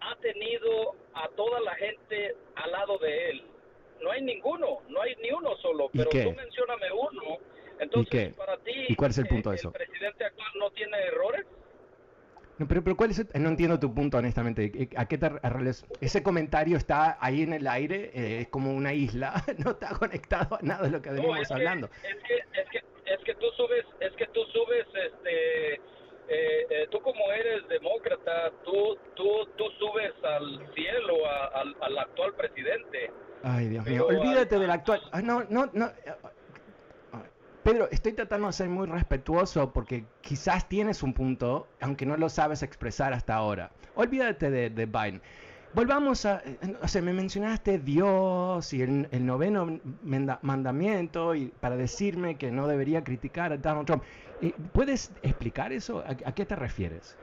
[0.00, 3.44] ha tenido a toda la gente al lado de él?
[4.00, 6.89] no hay ninguno, no hay ni uno solo, pero tú mencioname
[7.92, 9.68] Entonces, para ti, ¿Y cuál es el punto de eso?
[9.68, 11.46] ¿El presidente actual no tiene errores?
[12.58, 14.90] No, pero, pero ¿cuál es no entiendo tu punto, honestamente.
[14.96, 15.30] ¿A qué te
[16.00, 19.32] Ese comentario está ahí en el aire, eh, es como una isla,
[19.64, 21.88] no está conectado a nada de lo que venimos hablando.
[22.02, 26.86] es, que, es, que, es que tú subes, es que tú subes, este, eh, eh,
[26.90, 31.14] tú como eres demócrata, tú, tú, tú subes al cielo
[31.54, 33.10] al, al actual presidente.
[33.42, 34.06] Ay, Dios mío.
[34.06, 35.00] Olvídate del actual.
[35.12, 35.90] Ah, no, no, no.
[37.62, 42.28] Pedro, estoy tratando de ser muy respetuoso porque quizás tienes un punto, aunque no lo
[42.30, 43.70] sabes expresar hasta ahora.
[43.94, 45.20] Olvídate de, de Biden.
[45.72, 46.42] Volvamos a,
[46.82, 49.78] o sea, me mencionaste Dios y el, noveno
[50.42, 54.02] mandamiento y para decirme que no debería criticar a Donald Trump.
[54.40, 56.02] Eh, ¿Puedes explicar eso?
[56.04, 57.16] ¿A, qué te refieres?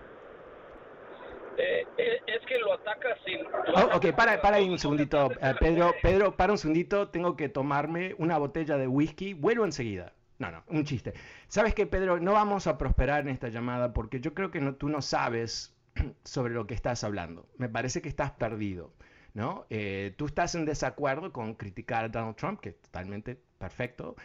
[1.57, 3.39] Eh, eh, es que lo ataca sin...
[3.75, 7.49] Oh, ok, para, para ahí un segundito, eh, Pedro, Pedro, para un segundito, tengo que
[7.49, 10.13] tomarme una botella de whisky, vuelvo enseguida.
[10.39, 11.13] No, no, un chiste.
[11.47, 12.19] ¿Sabes qué, Pedro?
[12.19, 15.75] No vamos a prosperar en esta llamada porque yo creo que no, tú no sabes
[16.23, 17.47] sobre lo que estás hablando.
[17.57, 18.93] Me parece que estás perdido,
[19.33, 19.65] ¿no?
[19.69, 24.15] Eh, tú estás en desacuerdo con criticar a Donald Trump, que es totalmente perfecto.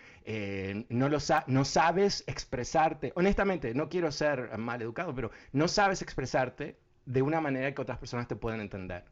[0.90, 3.12] no, lo no sabes expresarte.
[3.16, 7.98] Honestamente, no quiero ser mal educado, pero no sabes expresarte de una manera que otras
[7.98, 9.04] personas te puedan entender.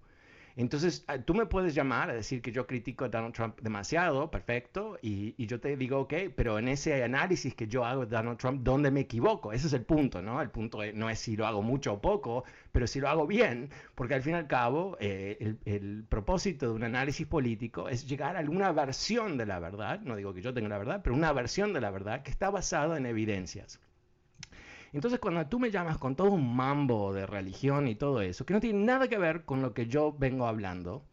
[0.56, 4.30] Entonces, ah, tú me puedes llamar a decir que yo critico a Donald Trump demasiado,
[4.30, 8.38] perfecto, y, yo te digo, ok, pero en ese análisis que yo hago de Donald
[8.38, 9.52] Trump, ¿dónde me equivoco?
[9.52, 10.40] Ese es el punto, ¿no?
[10.42, 13.70] El punto no es si lo hago mucho o poco, pero si lo hago bien,
[13.94, 18.06] porque al fin y al cabo, eh, el, el, propósito de un análisis político es
[18.08, 21.14] llegar a alguna versión de la verdad, no digo que yo tenga la verdad, pero
[21.16, 23.80] una versión de la verdad que está basada en evidencias.
[24.92, 28.54] Entonces cuando tú me llamas con todo un mambo de religión y todo eso, que
[28.54, 31.04] no tiene nada que ver con lo que yo vengo hablando,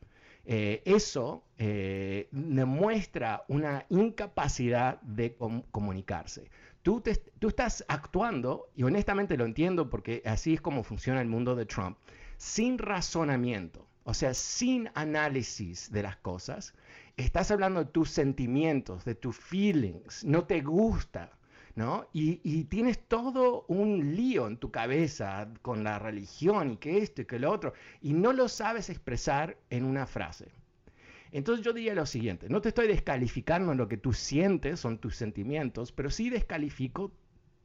[0.49, 5.35] eh, eso eh, demuestra una incapacidad de
[5.71, 6.49] comunicarse.
[6.81, 7.03] Tú,
[7.39, 11.65] tú estás actuando, y honestamente lo entiendo porque así es como funciona el mundo de
[11.65, 11.97] Trump,
[12.37, 16.73] sin razonamiento, o sea, sin análisis de las cosas.
[17.17, 21.36] Estás hablando de tus sentimientos, de tus feelings, no te gusta,
[21.77, 22.07] ¿no?
[22.11, 27.25] Y, tienes todo un lío en tu cabeza con la religión y que esto y
[27.25, 30.47] que lo otro, y no lo sabes expresar en una frase.
[31.31, 34.97] Entonces yo diría lo siguiente, no te estoy descalificando en lo que tú sientes, son
[34.97, 37.11] tus sentimientos, pero sí descalifico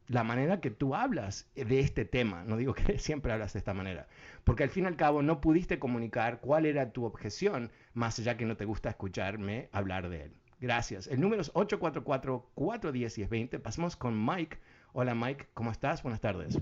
[0.08, 2.44] la manera que tú hablas de este tema.
[2.44, 4.08] No digo que siempre hablas de esta manera,
[4.44, 8.36] porque al fin y al cabo no pudiste comunicar cuál era tu objeción, más allá
[8.36, 10.41] que no te gusta escucharme hablar de él.
[10.62, 11.06] Gracias.
[11.08, 13.60] El número es 844-410-1020.
[13.60, 14.58] Pasemos con Mike.
[14.92, 16.04] Hola Mike, ¿cómo estás?
[16.04, 16.56] Buenas tardes.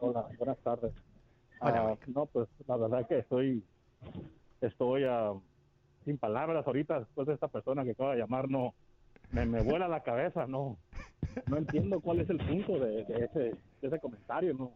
[0.00, 0.90] Hola, buenas tardes.
[1.60, 3.62] Hola, uh, no, pues la verdad que estoy,
[4.62, 5.42] estoy uh,
[6.06, 8.72] sin palabras ahorita después de esta persona que acaba de llamar, no,
[9.30, 10.78] me, me vuela la cabeza, no,
[11.48, 14.72] no entiendo cuál es el punto de, ese, de ese comentario, no,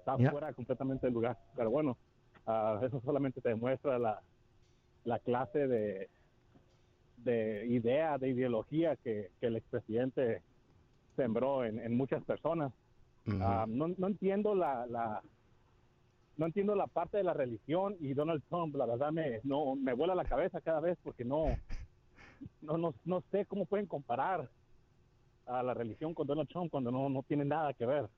[0.00, 1.96] está fuera completamente del lugar, pero bueno,
[2.48, 4.20] uh, eso solamente te demuestra la,
[5.04, 6.10] la clase de,
[7.24, 10.42] de idea, de ideología que, que el expresidente
[11.16, 12.72] sembró en, en muchas personas.
[13.24, 15.22] no, no entiendo la, la,
[16.36, 19.92] no entiendo la parte de la religión y Donald Trump, la verdad me, no, me
[19.92, 21.46] vuela la cabeza cada vez porque no,
[22.62, 24.50] no, no, no sé cómo pueden comparar
[25.46, 28.08] a la religión con Donald Trump cuando no, no tiene nada que ver.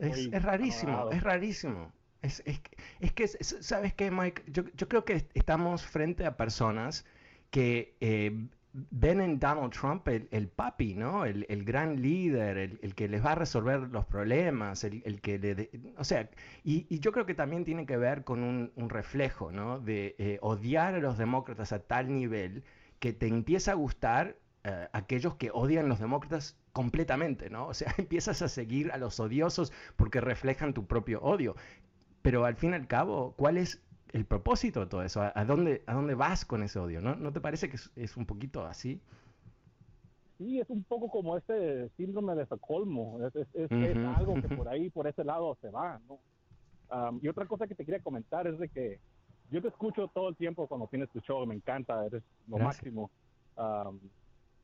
[0.00, 1.92] es, es, rarísimo, es rarísimo.
[2.22, 2.60] Es, es,
[3.00, 4.44] es que, ¿sabes qué, Mike?
[4.48, 7.04] Yo, yo, creo que estamos frente a personas
[7.50, 8.48] que eh,
[8.90, 11.24] ven en Donald Trump el, papi, ¿no?
[11.24, 15.70] El, gran líder, el, que les va a resolver los problemas, el, que le...
[15.96, 16.28] o sea,
[16.62, 19.78] y, yo creo que también tiene que ver con un, reflejo, ¿no?
[19.80, 22.64] De eh, odiar a los demócratas a tal nivel
[22.98, 27.68] que te empieza a gustar eh, aquellos que odian a los demócratas completamente, ¿no?
[27.68, 31.56] O sea, empiezas a seguir a los odiosos porque reflejan tu propio odio.
[32.22, 33.80] Pero al fin y al cabo, ¿cuál es
[34.16, 35.20] el propósito de todo eso?
[35.22, 37.02] ¿A, dónde, a dónde vas con ese odio?
[37.02, 39.00] ¿No, ¿No te parece que es, un poquito así?
[40.38, 43.18] Sí, es un poco como este síndrome de Estocolmo.
[43.26, 46.18] Es, es, algo que por ahí, por ese lado se va, ¿no?
[47.20, 49.00] y otra cosa que te quería comentar es de que
[49.50, 53.10] yo te escucho todo el tiempo cuando tienes tu show, me encanta, eres lo máximo.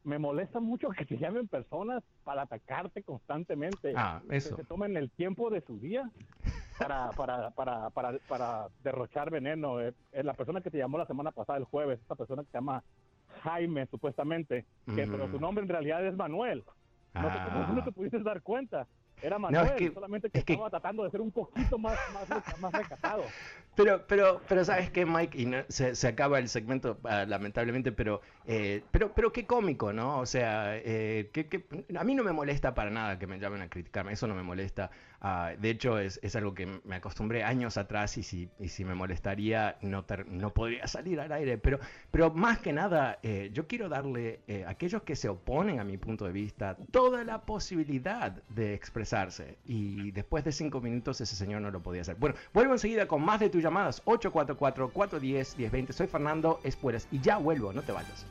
[0.04, 3.92] Me molesta mucho que te llamen personas para atacarte constantemente.
[3.96, 4.56] Ah, eso.
[4.56, 6.10] Que se tomen el tiempo de su día
[6.78, 9.80] para, para, para, para, para derrochar veneno.
[9.80, 12.58] Es, la persona que te llamó la semana pasada, el jueves, esta persona que se
[12.58, 12.82] llama
[13.42, 16.64] Jaime, supuestamente, que, pero su nombre en realidad es Manuel.
[17.14, 17.92] No, te, no te ah.
[17.94, 18.86] pudiste dar cuenta.
[19.22, 23.22] Era Manuel, solamente que, estaba tratando de ser un poquito más, más, más recatado.
[23.74, 28.20] Pero, pero, pero sabes que Mike, y se, se, acaba el segmento ah, lamentablemente, pero,
[28.46, 30.18] eh, pero, pero qué cómico, ¿no?
[30.18, 31.64] O sea, eh, que,
[31.96, 34.42] a mí no me molesta para nada que me llamen a criticarme, eso no me
[34.42, 34.90] molesta.
[35.24, 38.84] Ah, de hecho, es, es, algo que me acostumbré años atrás y si, y si
[38.84, 41.58] me molestaría no, no podría salir al aire.
[41.58, 41.78] Pero,
[42.10, 45.96] pero más que nada, eh, yo quiero darle a aquellos que se oponen a mi
[45.96, 49.58] punto de vista toda la posibilidad de expresarse.
[49.64, 52.16] Y después de cinco minutos ese señor no lo podía hacer.
[52.16, 55.92] Bueno, vuelvo enseguida con más de tu llamadas 844-410-1020.
[55.92, 58.26] Soy Fernando Espuelas y ya vuelvo, no te vayas.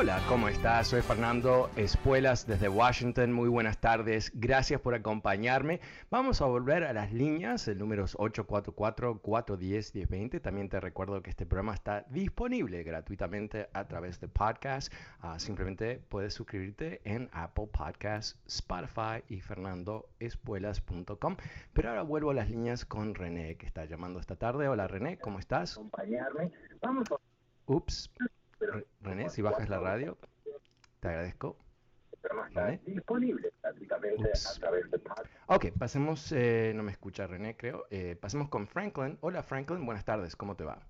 [0.00, 0.88] Hola, ¿cómo estás?
[0.88, 3.32] Soy Fernando Espuelas desde Washington.
[3.32, 4.32] Muy buenas tardes.
[4.34, 5.82] Gracias por acompañarme.
[6.08, 7.68] Vamos a volver a las líneas.
[7.68, 10.40] El número es 844-410-1020.
[10.40, 14.90] También te recuerdo que este programa está disponible gratuitamente a través de podcast.
[15.20, 21.36] Ah, simplemente puedes suscribirte en Apple Podcasts, Spotify y fernandoespuelas.com.
[21.74, 24.66] Pero ahora vuelvo a las líneas con René, que está llamando esta tarde.
[24.66, 25.72] Hola René, ¿cómo estás?
[25.72, 26.50] Acompañarme.
[26.80, 27.06] Vamos.
[27.66, 28.10] Ups.
[29.00, 30.18] René, si bajas la radio,
[31.00, 31.56] te agradezco.
[32.84, 35.00] disponible prácticamente a través de
[35.46, 37.86] Ok, pasemos, eh, no me escucha René, creo.
[37.90, 39.18] Eh, pasemos con Franklin.
[39.20, 40.86] Hola Franklin, buenas tardes, ¿cómo te va?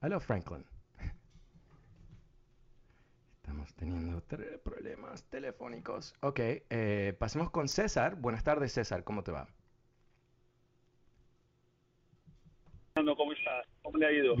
[0.00, 0.64] Hola Franklin.
[3.42, 4.22] Estamos teniendo
[4.62, 6.14] problemas telefónicos.
[6.20, 8.14] Ok, eh, pasemos con César.
[8.14, 9.48] Buenas tardes César, ¿cómo te va?
[13.18, 13.66] ¿Cómo estás?
[13.82, 14.36] ¿Cómo le ha ido?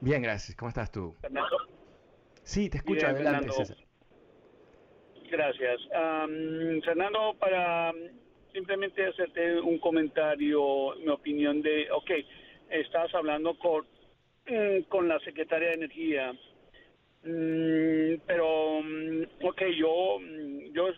[0.00, 0.56] Bien, gracias.
[0.56, 1.14] ¿Cómo estás tú?
[1.22, 1.56] Fernando.
[2.42, 3.06] Sí, te escucho.
[3.06, 3.76] Adelante, César.
[5.30, 5.80] Gracias.
[6.84, 7.94] Fernando, para
[8.52, 12.10] simplemente hacerte un comentario, mi opinión de, ok,
[12.68, 13.86] estás hablando con,
[14.48, 16.32] mm, con la secretaria de Energía,
[17.22, 20.18] mm, pero, mm, ok, yo,
[20.72, 20.88] yo,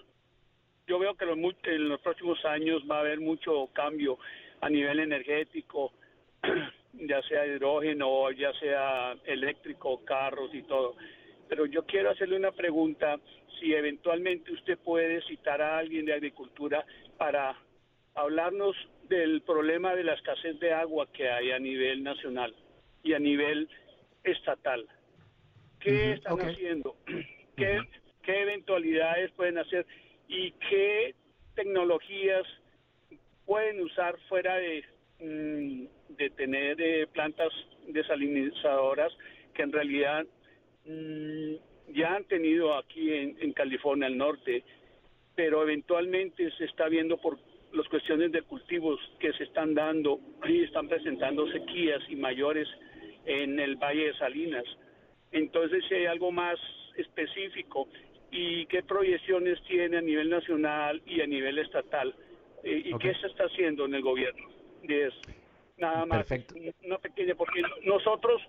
[0.87, 1.27] yo veo que
[1.75, 4.19] en los próximos años va a haber mucho cambio
[4.63, 5.93] a nivel energético.
[6.93, 10.95] ya sea hidrógeno, ya sea eléctrico, carros y todo.
[11.49, 13.19] Pero yo quiero hacerle una pregunta,
[13.59, 16.85] si eventualmente usted puede citar a alguien de agricultura
[17.17, 17.57] para
[18.15, 18.77] hablarnos
[19.09, 22.55] del problema de la escasez de agua que hay a nivel nacional
[23.03, 23.69] y a nivel
[24.25, 24.87] estatal.
[25.81, 26.97] ¿Qué están haciendo?
[27.57, 27.81] ¿Qué,
[28.23, 29.87] ¿Qué eventualidades pueden hacer?
[30.29, 31.15] ¿Y qué
[31.55, 32.47] tecnologías
[33.45, 34.85] pueden usar fuera de
[35.23, 35.87] Mm,
[36.19, 37.53] de tener eh, plantas
[37.87, 39.13] desalinizadoras
[39.55, 40.27] que en realidad
[40.85, 44.65] mm, ya han tenido aquí en, California al norte
[45.37, 47.39] pero eventualmente se está viendo por
[47.73, 52.67] las cuestiones de cultivos que se están dando y están presentando sequías y mayores
[53.25, 54.65] en el Valle de Salinas.
[55.31, 56.59] Entonces, si hay algo más
[56.97, 57.89] específico
[58.33, 62.13] y qué proyecciones tiene a nivel nacional y a nivel estatal
[62.65, 64.52] eh, y qué se está haciendo en el gobierno.
[64.89, 65.15] Es
[65.79, 66.27] nada más
[66.85, 68.41] una pequeña porque nosotros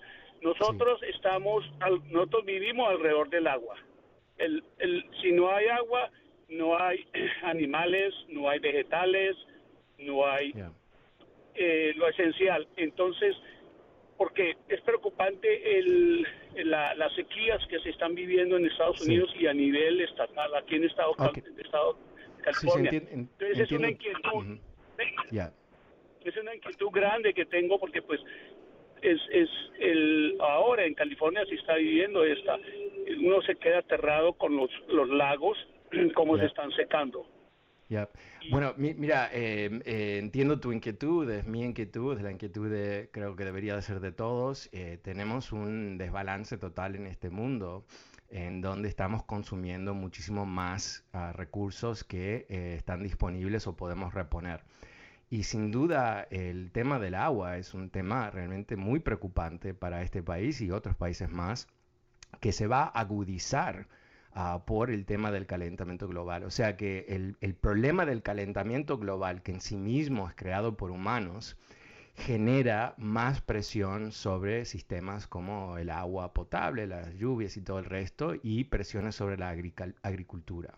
[0.41, 1.63] nosotros estamos
[2.11, 3.75] nosotros vivimos alrededor del agua.
[4.37, 6.11] El, el, si no hay agua
[6.49, 7.05] no hay
[7.43, 9.35] animales, no hay vegetales,
[9.99, 10.53] no hay
[11.55, 12.67] eh, lo esencial.
[12.77, 13.35] Entonces,
[14.17, 16.27] porque es preocupante el,
[16.65, 20.85] las sequías que se están viviendo en Estados Unidos y a nivel estatal, aquí en
[20.85, 21.15] Estado,
[21.57, 21.97] estado
[22.41, 22.91] California.
[22.93, 24.57] Entonces es una inquietud.
[26.25, 28.19] Es una inquietud grande que tengo porque pues
[29.01, 29.49] es, es
[29.79, 32.57] el ahora en California se está viviendo esta
[33.21, 35.57] uno se queda aterrado con los, los lagos
[36.15, 37.25] cómo se están secando.
[38.49, 43.35] Bueno, mira, em, eh, entiendo tu inquietud, es mi inquietud, es la inquietud de, creo
[43.35, 44.69] que debería de ser de todos.
[44.71, 47.85] Eh, tenemos un desbalance total en este mundo
[48.29, 54.61] en donde estamos consumiendo muchísimo más ah, recursos que eh, están disponibles o podemos reponer.
[55.33, 60.21] Y sin duda el tema del agua es un tema realmente muy preocupante para este
[60.21, 61.67] país y otros países más,
[62.39, 63.87] que se va a agudizar
[64.35, 66.43] Ah, por el tema del calentamiento global.
[66.43, 70.75] O sea que el, el, problema del calentamiento global, que en sí mismo es creado
[70.75, 71.55] por humanos,
[72.15, 78.33] genera más presión sobre sistemas como el agua potable, las lluvias y todo el resto,
[78.41, 80.73] y presiones sobre la agricultura.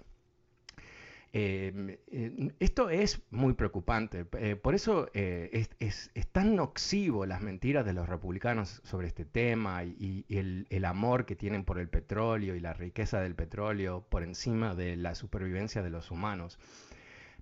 [1.34, 4.26] Em, eh, esto es muy preocupante.
[4.40, 9.84] Eh, por eso eh, es, tan nocivo las mentiras de los republicanos sobre este tema
[9.84, 14.76] y, el, amor que tienen por el petróleo y la riqueza del petróleo por encima
[14.76, 16.58] de la supervivencia de los humanos.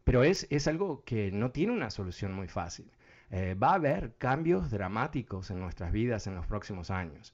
[0.04, 2.92] Pero es, es algo que no tiene una solución muy fácil.
[3.32, 7.34] va a haber cambios dramáticos en nuestras vidas en los próximos años.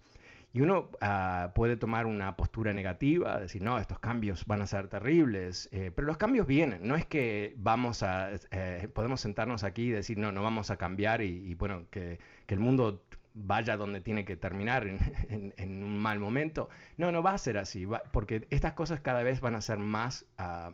[0.51, 4.87] Y uno ah, puede tomar una postura negativa, decir, no, estos cambios van a ser
[4.87, 9.83] terribles, eh, pero los cambios vienen, no es que vamos a, eh, podemos sentarnos aquí
[9.83, 13.03] y decir, no, no vamos a cambiar y, bueno, que, que, el mundo
[13.35, 14.99] vaya donde tiene que terminar en,
[15.57, 16.69] en, un mal momento.
[16.97, 20.25] No, no va a ser así, porque estas cosas cada vez van a ser más...
[20.39, 20.73] Uh,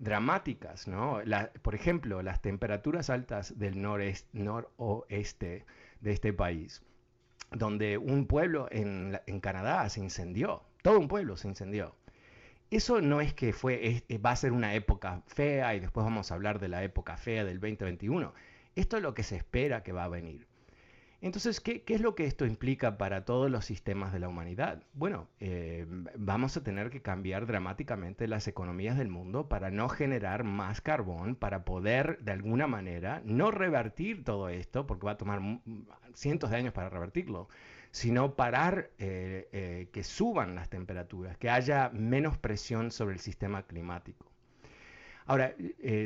[0.00, 1.20] dramáticas, ¿no?
[1.60, 5.66] por ejemplo, las temperaturas altas del noreste, noroeste
[6.00, 6.82] de este país
[7.50, 11.96] donde un pueblo en, Canadá se incendió, todo un pueblo se incendió.
[12.70, 16.34] Eso no es que fue, va a ser una época fea y después vamos a
[16.34, 18.32] hablar de la época fea del 2021.
[18.76, 20.46] Esto es lo que se espera que va a venir.
[21.22, 24.82] Entonces, ¿qué, es lo que esto implica para todos los sistemas de la humanidad?
[24.94, 30.44] Bueno, eh, vamos a tener que cambiar dramáticamente las economías del mundo para no generar
[30.44, 35.42] más carbón, para poder de alguna manera no revertir todo esto, porque va a tomar
[36.14, 37.50] cientos de años para revertirlo,
[37.90, 43.64] sino parar eh, eh, que suban las temperaturas, que haya menos presión sobre el sistema
[43.64, 44.26] climático.
[45.26, 45.54] Ahora,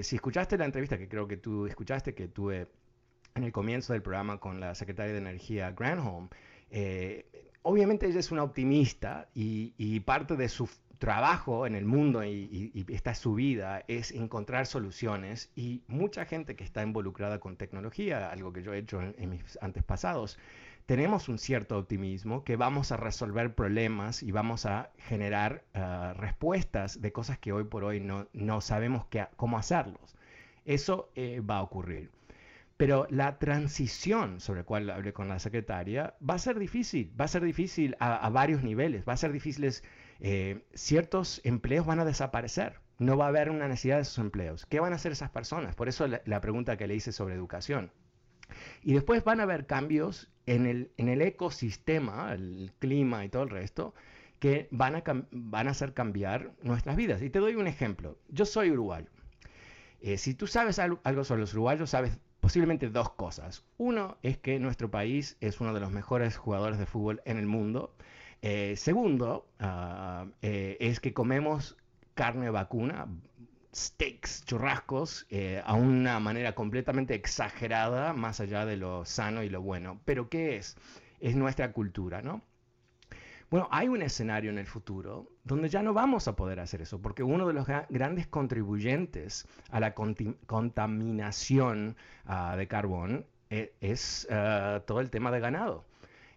[0.02, 2.68] si escuchaste la entrevista que creo que tú escuchaste, que tuve
[3.34, 6.28] en el comienzo del programa con la secretaria de Energía Granholm,
[6.70, 7.26] eh,
[7.62, 10.68] obviamente ella es una optimista y, parte de su
[10.98, 16.54] trabajo en el mundo y, esta es su vida es encontrar soluciones y mucha gente
[16.54, 20.38] que está involucrada con tecnología, algo que yo he hecho en, mis antepasados,
[20.86, 27.00] tenemos un cierto optimismo que vamos a resolver problemas y vamos a generar ah, respuestas
[27.00, 29.06] de cosas que hoy por hoy no, no sabemos
[29.36, 30.14] cómo hacerlos.
[30.66, 32.10] Eso eh, va a ocurrir.
[32.76, 37.26] Pero la transición sobre la cual hablé con la secretaria va a ser difícil, va
[37.26, 39.70] a ser difícil a, varios niveles, va a ser difícil,
[40.20, 44.66] eh, ciertos empleos van a desaparecer, no va a haber una necesidad de esos empleos.
[44.66, 45.76] ¿Qué van a hacer esas personas?
[45.76, 47.92] Por eso la, pregunta que le hice sobre educación.
[48.82, 53.44] Y después van a haber cambios en el, en el ecosistema, el clima y todo
[53.44, 53.94] el resto,
[54.38, 57.22] que van a, van a hacer cambiar nuestras vidas.
[57.22, 58.18] Y te doy un ejemplo.
[58.28, 59.08] Yo soy uruguayo.
[60.00, 63.64] Eh, si tú sabes algo sobre los uruguayos, sabes posiblemente dos cosas.
[63.78, 67.46] Uno es que nuestro país es uno de los mejores jugadores de fútbol en el
[67.46, 67.96] mundo.
[68.42, 71.78] Eh, segundo, ah, eh, es que comemos
[72.12, 73.08] carne vacuna,
[73.74, 79.62] steaks, churrascos, eh, a una manera completamente exagerada, más allá de lo sano y lo
[79.62, 80.02] bueno.
[80.04, 80.76] Pero ¿qué es?
[81.20, 82.42] Es nuestra cultura, ¿no?
[83.54, 87.00] Bueno, hay un escenario en el futuro donde ya no vamos a poder hacer eso,
[87.00, 91.96] porque uno de los grandes contribuyentes a la contaminación
[92.26, 95.84] ah, de carbón eh, es ah, todo el tema de ganado.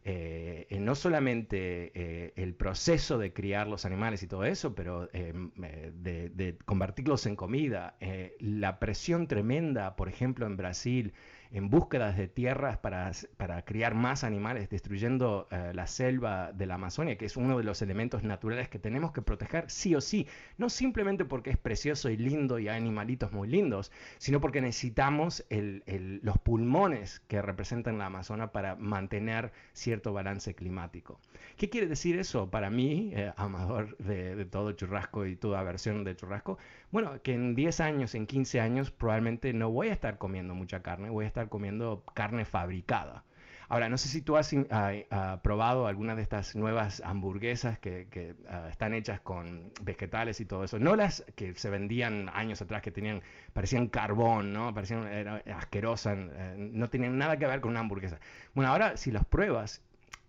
[0.03, 6.30] eh, no solamente eh, el proceso de criar los animales y todo eso, pero de,
[6.30, 7.95] de, convertirlos en comida,
[8.39, 11.13] la presión tremenda, por ejemplo, en Brasil,
[11.52, 16.76] en búsquedas de tierras para, para criar más animales, destruyendo eh, la selva de la
[16.76, 20.28] Amazonia, que es uno de los elementos naturales que tenemos que proteger sí o sí,
[20.58, 25.45] no simplemente porque es precioso y lindo y hay animalitos muy lindos, sino porque necesitamos
[25.50, 31.20] los pulmones que representan la Amazona para mantener cierto balance climático.
[31.58, 36.04] ¿Qué quiere decir eso para mí, eh, amador de, de todo churrasco y toda versión
[36.04, 36.58] de churrasco?
[36.92, 40.82] Bueno, que en 10 años, en 15 años, probablemente no voy a estar comiendo mucha
[40.82, 43.26] carne, voy a estar comiendo carne fabricada.
[43.70, 48.36] Ahora, no sé si tú has ah, ah, probado alguna de estas nuevas hamburguesas que,
[48.48, 50.80] ah, están hechas con vegetales y todo eso.
[50.80, 53.22] No las que se vendían años atrás, que tenían,
[53.52, 54.74] parecían carbón, ¿no?
[54.74, 55.06] Parecían
[55.54, 58.20] asquerosas, eh, no tenían nada que ver con una hamburguesa.
[58.54, 59.82] Bueno, ahora si las pruebas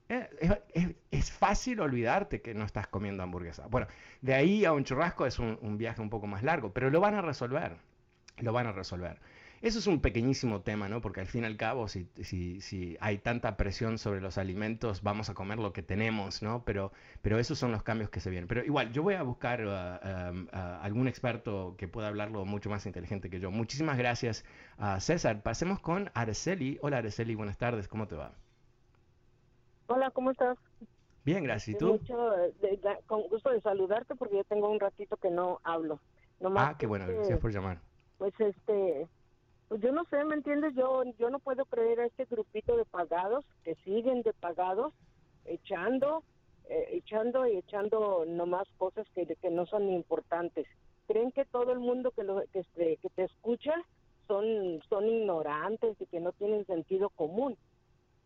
[0.09, 3.67] eh, es, fácil olvidarte que no estás comiendo hamburguesa.
[3.67, 3.87] Bueno,
[4.23, 7.15] de ahí a un churrasco es un, viaje un poco más largo, pero lo van
[7.15, 7.77] a resolver.
[8.39, 9.19] Lo van a resolver.
[9.61, 11.01] Eso es un pequeñísimo tema, ¿no?
[11.01, 15.03] Porque al fin y al cabo, si, si, si, hay tanta presión sobre los alimentos,
[15.03, 16.65] vamos a comer lo que tenemos, ¿no?
[16.65, 16.93] Pero,
[17.23, 18.47] pero esos son los cambios que se vienen.
[18.47, 22.87] Pero igual, yo voy a buscar uh, um, algún experto que pueda hablarlo mucho más
[22.87, 23.51] inteligente que yo.
[23.51, 24.45] Muchísimas gracias,
[24.79, 25.43] uh, César.
[25.43, 26.79] Pasemos con Araceli.
[26.81, 27.89] Hola, Araceli, buenas tardes.
[27.89, 28.33] ¿Cómo te va?
[29.91, 30.59] Hola, ¿cómo estás?
[31.25, 31.75] Bien, gracias.
[31.75, 31.87] ¿Y tú?
[31.89, 32.31] Mucho,
[33.07, 35.99] con gusto de saludarte porque yo tengo un ratito que no hablo.
[36.57, 37.81] ah, qué bueno, gracias por llamar.
[38.19, 39.09] Pues este,
[39.69, 40.75] pues yo no sé, ¿me entiendes?
[40.75, 44.93] Yo yo no puedo creer a este grupito de pagados que siguen de pagados
[45.47, 46.23] echando,
[46.69, 50.67] eh, echando y echando nomás cosas que, que no son importantes.
[51.07, 53.73] Creen que todo el mundo que, lo, que, este, que te escucha
[54.27, 57.57] son, son ignorantes y que no tienen sentido común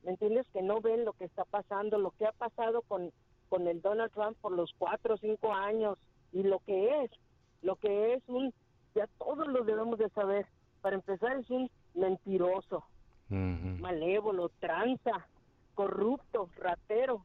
[0.03, 0.47] ¿me entiendes?
[0.53, 3.13] Que no ven lo que está pasando, lo que ha pasado con,
[3.49, 5.99] con el Donald Trump por los cuatro o cinco años
[6.33, 7.11] y lo que es,
[7.63, 8.53] lo que es un,
[8.95, 10.47] ya todos lo debemos de saber.
[10.81, 12.85] Para empezar es un mentiroso,
[13.29, 15.27] malévolo, tranza,
[15.75, 17.23] corrupto, ratero.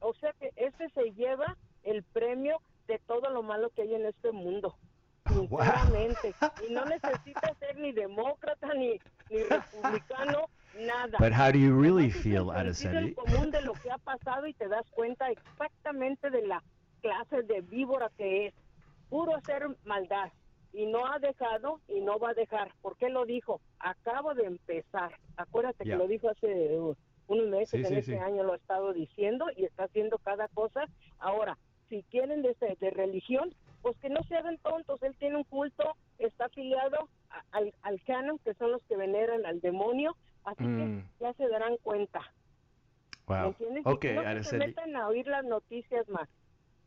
[0.00, 4.06] O, sea que ese se lleva el premio de todo lo malo que hay en
[4.06, 4.74] este mundo.
[5.28, 6.34] Sinceramente.
[6.68, 8.98] Y no necesita ser ni demócrata ni,
[9.30, 10.48] ni republicano
[10.78, 11.18] nada.
[11.18, 14.68] But how do you really feel, el común de lo que ha pasado y te
[14.68, 16.62] das cuenta exactamente de la
[17.00, 18.54] clase de víbora que es.
[19.08, 20.30] Puro hacer maldad.
[20.74, 22.72] Y no ha dejado y no va a dejar.
[22.82, 23.60] ¿Por qué lo dijo?
[23.78, 25.12] Acabo de empezar.
[25.36, 26.94] Acuérdate que lo dijo hace uh,
[27.26, 30.86] unos meses, en este año lo ha estado diciendo y está haciendo cada cosa.
[31.18, 31.56] Ahora,
[31.88, 35.02] si quieren de, de religión, pues que no se hagan tontos.
[35.02, 37.08] Él tiene un culto, está afiliado
[37.52, 40.16] al, al canon, que son los que veneran al demonio,
[40.48, 41.08] Así que mm.
[41.20, 42.20] ya se darán cuenta.
[43.26, 43.36] Wow.
[43.36, 43.86] ¿Me entiendes?
[43.86, 46.28] Okay, no se metan a oír las noticias más.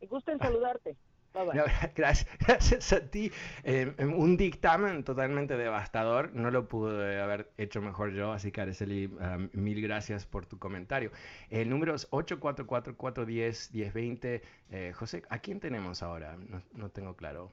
[0.00, 0.96] Me gusta en saludarte.
[1.34, 1.54] Bye bye.
[1.94, 3.30] gracias, gracias, a ti.
[3.64, 6.34] Eh, un dictamen totalmente devastador.
[6.34, 10.58] No lo pude haber hecho mejor yo, así que Araceli, um, mil gracias por tu
[10.58, 11.10] comentario.
[11.48, 14.42] El número es 844-410-1020.
[14.70, 16.36] Eh, José, ¿a quién tenemos ahora?
[16.36, 17.52] No, no tengo claro.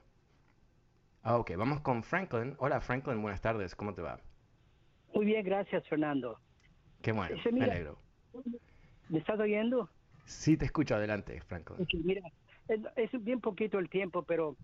[1.22, 2.54] Ah, ok, vamos con Franklin.
[2.58, 4.20] Hola Franklin, buenas tardes, ¿cómo te va?
[5.14, 6.38] Muy bien, gracias, Fernando.
[7.02, 7.98] Qué bueno, me alegro.
[9.08, 9.90] ¿Me estás oyendo?
[10.24, 10.94] Sí, te escucho.
[10.94, 11.76] Adelante, Franco.
[12.04, 12.22] mira,
[12.96, 14.56] es, bien poquito el tiempo, pero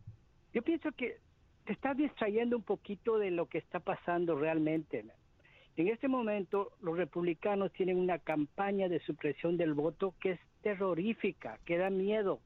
[0.52, 1.18] yo pienso que
[1.64, 5.04] te estás distrayendo un poquito de lo que está pasando realmente.
[5.76, 11.58] En este momento, los republicanos tienen una campaña de supresión del voto que es terrorífica,
[11.64, 12.40] que da miedo.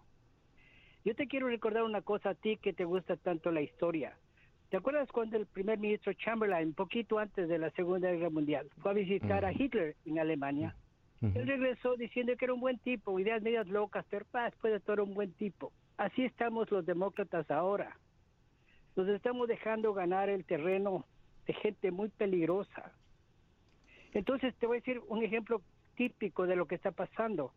[1.05, 4.17] Yo te quiero recordar una cosa a ti que te gusta tanto la historia.
[4.71, 8.93] ¿Te acuerdas cuando el primer ministro Chamberlain, poquito antes de la Segunda Guerra Mundial, fue
[8.93, 10.77] a visitar a Hitler en Alemania?
[11.23, 14.95] Él regresó diciendo que era un buen tipo, ideas medias locas, pero después de todo
[14.95, 15.73] era un buen tipo.
[15.99, 17.99] Así estamos los demócratas ahora.
[18.97, 21.05] Nos estamos dejando ganar el terreno
[21.47, 22.93] de gente muy peligrosa.
[24.13, 25.61] Entonces te voy a decir un ejemplo
[25.95, 27.53] típico de lo que está pasando.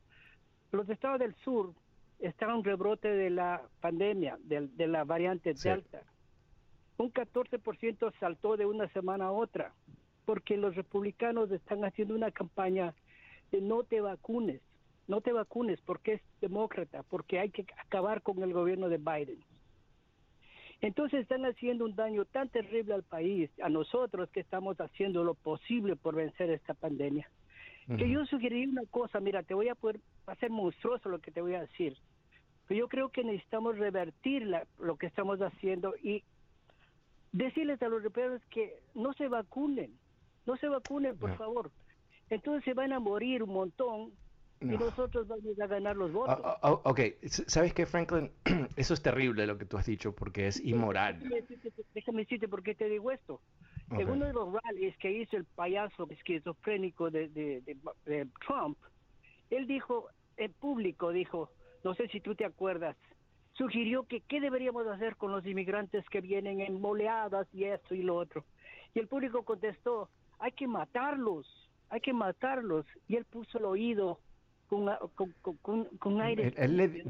[0.71, 1.73] Los estados del sur
[2.19, 6.03] están en un rebrote de la pandemia, de, la variante Delta
[6.97, 9.73] un 14% saltó de una semana a otra,
[10.25, 12.93] porque los republicanos están haciendo una campaña
[13.53, 14.61] de no te vacunes,
[15.07, 19.39] no te vacunes porque es demócrata, porque hay que acabar con el gobierno de Biden.
[20.81, 25.35] Entonces están haciendo un daño tan terrible al país, a nosotros que estamos haciendo lo
[25.35, 27.29] posible por vencer esta pandemia.
[27.97, 31.41] Que yo sugerí una cosa, mira, te voy a poder hacer monstruoso lo que te
[31.41, 31.97] voy a decir.
[32.67, 34.49] Pero yo creo que necesitamos revertir
[34.79, 36.23] lo que estamos haciendo y
[37.33, 39.91] decirles a los europeos que no se vacunen,
[40.45, 41.71] no se vacunen, por favor.
[42.33, 44.11] Entonces se van a morir un montón
[44.59, 46.39] y nosotros vamos a ganar los votos.
[46.43, 48.31] Oh, oh, ok, ¿sabes qué, Franklin?
[48.75, 51.19] Eso es terrible lo que tú has dicho porque es inmoral.
[51.93, 53.41] Déjame decirte, por qué te digo esto.
[53.91, 58.77] En uno de los rallies que hizo el payaso esquizofrénico de, de, Trump,
[59.51, 60.07] él dijo,
[60.37, 61.51] en público dijo,
[61.83, 62.95] no sé si tú te acuerdas,
[63.53, 68.01] sugirió que qué deberíamos hacer con los inmigrantes que vienen en moleadas y esto y
[68.01, 68.45] lo otro.
[68.95, 70.09] Y el público contestó,
[70.39, 71.45] hay que matarlos,
[71.93, 72.85] hay que matarlos.
[73.07, 74.19] Y él puso el oído
[75.99, 76.51] con, aire.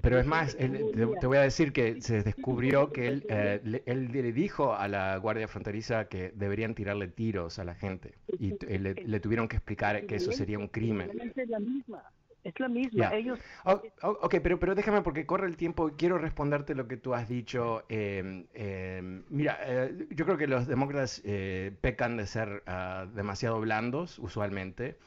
[0.02, 4.34] pero es más, te, voy a decir que se descubrió que él, eh, él le
[4.34, 9.48] dijo a la Guardia Fronteriza que deberían tirarle tiros a la gente y le, tuvieron
[9.48, 11.12] que explicar que eso sería un crimen.
[11.36, 12.04] Es la misma.
[12.44, 13.14] Es la misma.
[13.14, 13.40] Ellos...
[13.64, 15.92] Oh, oh, ok, pero, pero déjame porque corre el tiempo.
[15.98, 17.86] Quiero responderte lo que tú has dicho.
[17.90, 23.60] Em, em, mira, eh, yo creo que los demócratas eh, pecan de ser ah, demasiado
[23.62, 24.98] blandos usualmente.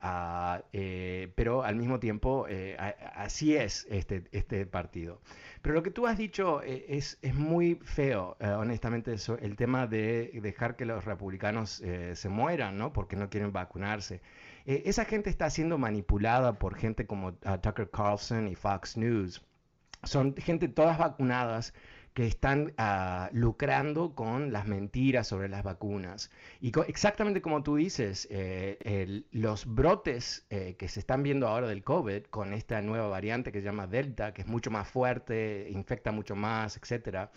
[0.00, 2.76] Ah, eh, pero al mismo tiempo eh,
[3.14, 5.20] así es este, este partido.
[5.62, 9.86] Pero lo que tú has dicho eh, es, es, muy feo, honestamente, eso, el tema
[9.86, 11.82] de dejar que los republicanos
[12.12, 12.92] se mueran, ¿no?
[12.92, 14.20] Porque no quieren vacunarse.
[14.66, 19.42] Esa gente está siendo manipulada por gente como ah, Tucker Carlson y Fox News.
[20.02, 21.72] Son gente todas vacunadas
[22.14, 26.30] que están ah, lucrando con las mentiras sobre las vacunas.
[26.60, 31.84] Y exactamente como tú dices, eh, los brotes eh, que se están viendo ahora del
[31.84, 36.10] COVID con esta nueva variante que se llama Delta, que es mucho más fuerte, infecta
[36.10, 37.30] mucho más, etcétera,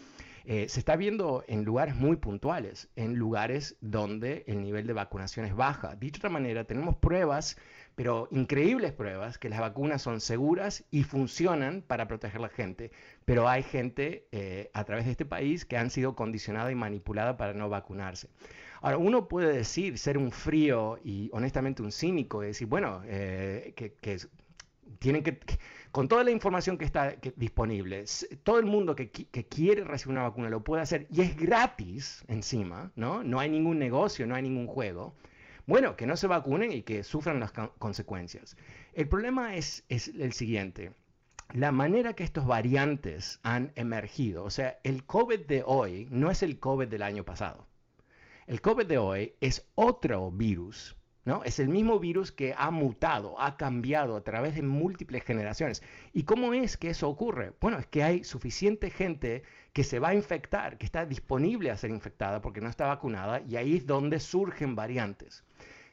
[0.49, 5.45] eh, se está viendo en lugares muy puntuales, en lugares donde el nivel de vacunación
[5.45, 5.95] es baja.
[5.95, 7.55] Dicho de otra manera, tenemos pruebas
[7.99, 12.91] pero increíbles pruebas que las vacunas son seguras y funcionan para proteger a la gente.
[13.25, 17.35] Pero hay gente eh, a través de este país que han sido condicionada y manipulada
[17.35, 18.29] para no vacunarse.
[18.79, 23.73] Ahora, uno puede decir, ser un frío y honestamente un cínico, y decir, bueno, eh,
[23.75, 24.17] que,
[24.99, 25.37] tienen que,
[25.91, 28.05] con toda la información que está disponible,
[28.43, 32.91] todo el mundo que, quiere recibir una vacuna lo puede hacer y es gratis encima,
[32.95, 33.23] ¿no?
[33.23, 35.15] No hay ningún negocio, no hay ningún juego.
[35.65, 38.57] Bueno, que no se vacunen y que sufran las consecuencias.
[38.93, 40.93] El problema es, el siguiente.
[41.53, 46.43] La manera que estos variantes han emergido, o sea, el COVID de hoy no es
[46.43, 47.67] el COVID del año pasado.
[48.45, 50.95] El COVID de hoy es otro virus
[51.26, 51.43] ¿No?
[51.43, 55.84] Es el mismo virus que ha mutado, ha cambiado a través de múltiples generaciones.
[56.13, 57.53] ¿Y cómo es que eso ocurre?
[57.59, 59.43] Bueno, es que hay suficiente gente
[59.74, 63.41] que se va a infectar, que está disponible a ser infectada porque no está vacunada
[63.41, 65.43] y ahí es donde surgen variantes.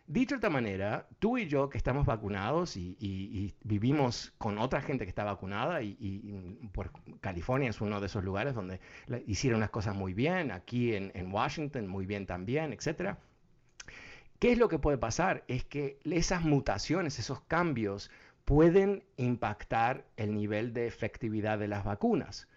[0.09, 5.05] Dicho de esta manera, tú y yo que estamos vacunados y, vivimos con otra gente
[5.05, 8.81] que está vacunada, y, por California es uno de esos lugares donde
[9.27, 13.19] hicieron las cosas muy bien, aquí en, en Washington muy bien también, etcétera.
[14.39, 15.45] ¿Qué es lo que puede pasar?
[15.49, 18.11] Es que esas mutaciones, esos cambios,
[18.45, 22.49] pueden impactar el nivel de efectividad de las vacunas.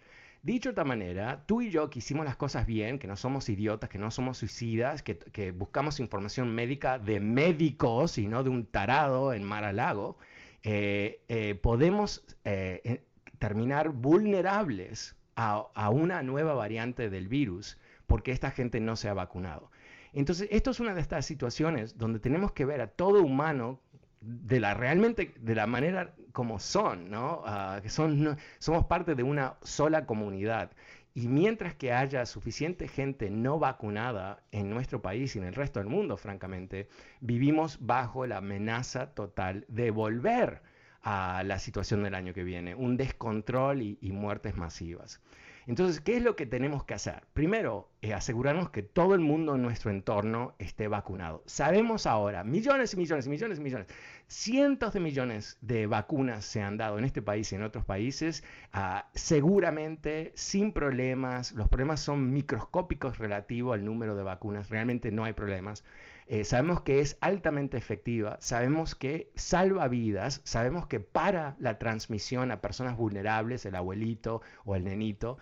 [0.42, 3.50] Dicho de otra manera, tú y yo que hicimos las cosas bien, que no somos
[3.50, 8.66] idiotas, que no somos suicidas, que, buscamos información médica de médicos y no de un
[8.66, 10.18] tarado en Mar a Lago,
[10.64, 13.04] eh, eh, podemos eh,
[13.38, 17.78] terminar vulnerables a, a una nueva variante del virus
[18.08, 19.72] porque esta gente no se ha vacunado.
[20.14, 23.80] Entonces, esto es una de estas situaciones donde tenemos que ver a todo humano
[24.22, 27.42] de la realmente de la manera como son, ¿no?
[27.46, 30.72] Ah, que son, somos parte de una sola comunidad.
[31.14, 35.80] Y mientras que haya suficiente gente no vacunada en nuestro país y en el resto
[35.80, 36.88] del mundo, francamente,
[37.20, 40.62] vivimos bajo la amenaza total de volver
[41.02, 45.22] a la situación del año que viene, un descontrol y muertes masivas.
[45.70, 47.22] Entonces, ¿qué es lo que tenemos que hacer?
[47.34, 51.44] Primero, eh, asegurarnos que todo el mundo en nuestro entorno esté vacunado.
[51.46, 53.88] Sabemos ahora, millones y millones y millones y millones,
[54.26, 58.44] cientos de millones de vacunas se han dado en este país y en otros países,
[58.74, 61.52] ah, seguramente sin problemas.
[61.52, 65.84] Los problemas son microscópicos relativo al número de vacunas, realmente no hay problemas.
[66.26, 72.52] Eh, sabemos que es altamente efectiva, sabemos que salva vidas, sabemos que para la transmisión
[72.52, 75.40] a personas vulnerables, el abuelito o el nenito,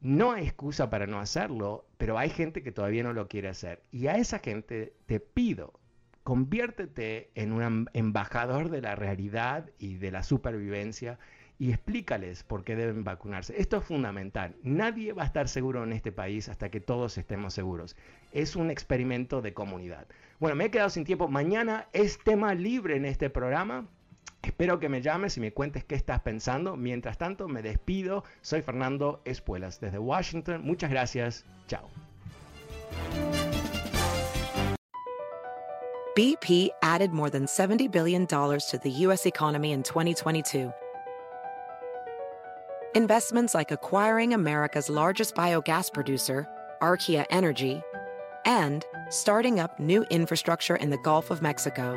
[0.00, 3.82] no hay excusa para no hacerlo, pero hay gente que todavía no lo quiere hacer.
[3.90, 5.74] Y a esa gente te pido,
[6.22, 11.18] conviértete en un embajador de la realidad y de la supervivencia
[11.58, 13.60] y explícales por qué deben vacunarse.
[13.60, 14.56] Esto es fundamental.
[14.62, 17.96] Nadie va a estar seguro en este país hasta que todos estemos seguros.
[18.32, 20.06] Es un experimento de comunidad.
[20.38, 21.28] Bueno, me he quedado sin tiempo.
[21.28, 23.86] Mañana es tema libre en este programa.
[24.42, 26.76] Espero que me llames y me cuentes qué estás pensando.
[26.76, 28.24] Mientras tanto, me despido.
[28.40, 30.62] Soy Fernando Espuelas desde Washington.
[30.62, 31.44] Muchas gracias.
[31.66, 31.88] Chao.
[36.16, 39.26] BP added more than $70 billion to the U.S.
[39.26, 40.72] economy in 2022.
[42.96, 46.48] Investments like acquiring America's largest biogas producer,
[46.82, 47.80] Archaea Energy,
[48.44, 51.96] and starting up new infrastructure in the Gulf of Mexico.